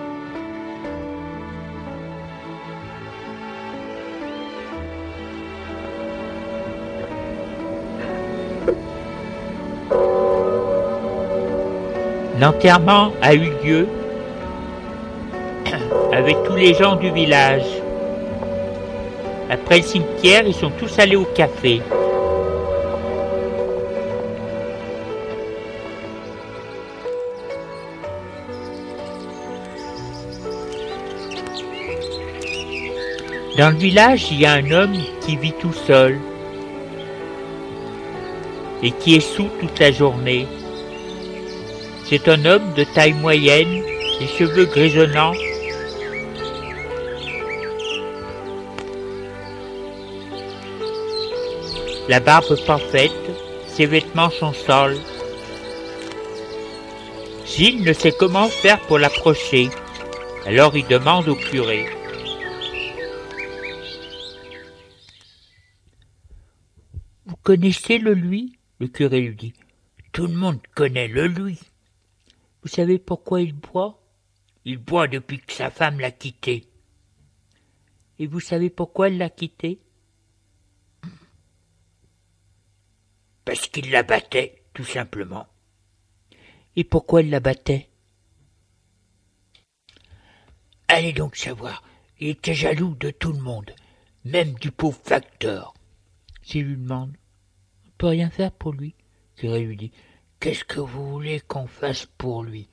L'enterrement 12.40 13.12
a 13.20 13.34
eu 13.34 13.50
lieu 13.62 13.86
avec 16.12 16.42
tous 16.44 16.56
les 16.56 16.72
gens 16.72 16.96
du 16.96 17.12
village. 17.12 17.66
Après 19.50 19.80
le 19.80 19.82
cimetière, 19.82 20.46
ils 20.46 20.54
sont 20.54 20.70
tous 20.70 20.98
allés 20.98 21.16
au 21.16 21.26
café. 21.26 21.82
Dans 33.58 33.68
le 33.68 33.76
village, 33.76 34.28
il 34.30 34.40
y 34.40 34.46
a 34.46 34.52
un 34.52 34.70
homme 34.70 34.96
qui 35.20 35.36
vit 35.36 35.52
tout 35.60 35.74
seul 35.74 36.18
et 38.82 38.92
qui 38.92 39.16
est 39.16 39.20
sous 39.20 39.50
toute 39.60 39.78
la 39.78 39.92
journée. 39.92 40.46
C'est 42.10 42.26
un 42.26 42.44
homme 42.44 42.74
de 42.74 42.82
taille 42.82 43.12
moyenne, 43.12 43.84
les 44.18 44.26
cheveux 44.26 44.64
grisonnants, 44.64 45.32
la 52.08 52.18
barbe 52.18 52.56
parfaite, 52.66 53.12
ses 53.68 53.86
vêtements 53.86 54.30
sont 54.30 54.52
sales. 54.52 54.98
Gilles 57.46 57.84
ne 57.84 57.92
sait 57.92 58.10
comment 58.18 58.48
faire 58.48 58.80
pour 58.88 58.98
l'approcher, 58.98 59.70
alors 60.46 60.76
il 60.76 60.88
demande 60.88 61.28
au 61.28 61.36
curé. 61.36 61.86
Vous 67.26 67.36
connaissez 67.44 67.98
le 67.98 68.14
lui? 68.14 68.58
Le 68.80 68.88
curé 68.88 69.20
lui 69.20 69.36
dit. 69.36 69.54
Tout 70.10 70.26
le 70.26 70.34
monde 70.34 70.58
connaît 70.74 71.06
le 71.06 71.28
lui. 71.28 71.60
Vous 72.62 72.68
savez 72.68 72.98
pourquoi 72.98 73.40
il 73.40 73.54
boit? 73.54 74.02
Il 74.64 74.78
boit 74.78 75.08
depuis 75.08 75.40
que 75.40 75.52
sa 75.52 75.70
femme 75.70 76.00
l'a 76.00 76.10
quitté. 76.10 76.68
Et 78.18 78.26
vous 78.26 78.40
savez 78.40 78.68
pourquoi 78.68 79.08
elle 79.08 79.16
l'a 79.16 79.30
quitté? 79.30 79.80
Parce 83.44 83.66
qu'il 83.68 83.90
la 83.90 84.02
battait, 84.02 84.62
tout 84.74 84.84
simplement. 84.84 85.46
Et 86.76 86.84
pourquoi 86.84 87.20
elle 87.20 87.30
la 87.30 87.40
battait? 87.40 87.88
Allez 90.88 91.12
donc 91.12 91.36
savoir, 91.36 91.82
il 92.18 92.28
était 92.28 92.54
jaloux 92.54 92.94
de 92.96 93.10
tout 93.10 93.32
le 93.32 93.40
monde, 93.40 93.70
même 94.24 94.52
du 94.54 94.70
pauvre 94.70 95.00
facteur. 95.02 95.72
S'il 96.42 96.66
lui 96.66 96.76
demande, 96.76 97.16
on 97.86 97.90
peut 97.96 98.08
rien 98.08 98.28
faire 98.28 98.52
pour 98.52 98.72
lui. 98.72 98.94
Lui 99.42 99.76
dit, 99.76 99.92
qu'est-ce 100.40 100.64
que 100.64 100.80
vous 100.80 101.10
voulez 101.10 101.40
qu'on 101.40 101.66
fasse 101.66 102.06
pour 102.18 102.42
lui? 102.42 102.68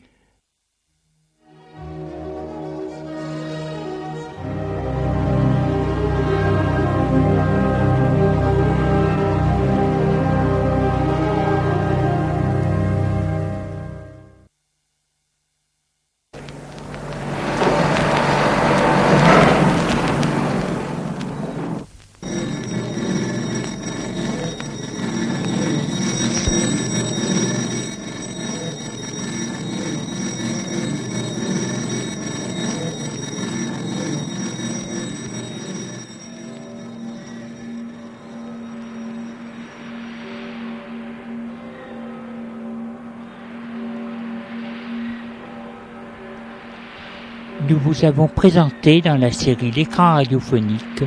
Vous 47.98 48.06
avons 48.06 48.28
présenté 48.28 49.02
dans 49.02 49.18
la 49.18 49.32
série 49.32 49.72
L'écran 49.72 50.16
radiophonique 50.16 51.04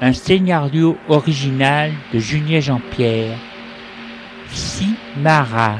un 0.00 0.12
scénario 0.12 0.96
original 1.08 1.92
de 2.12 2.18
Julien 2.18 2.58
Jean-Pierre, 2.58 3.36
Simara. 4.50 5.76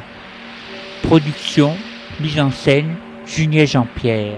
Production, 1.02 1.74
mise 2.20 2.38
en 2.38 2.52
scène, 2.52 2.94
Julien 3.26 3.64
Jean-Pierre. 3.64 4.36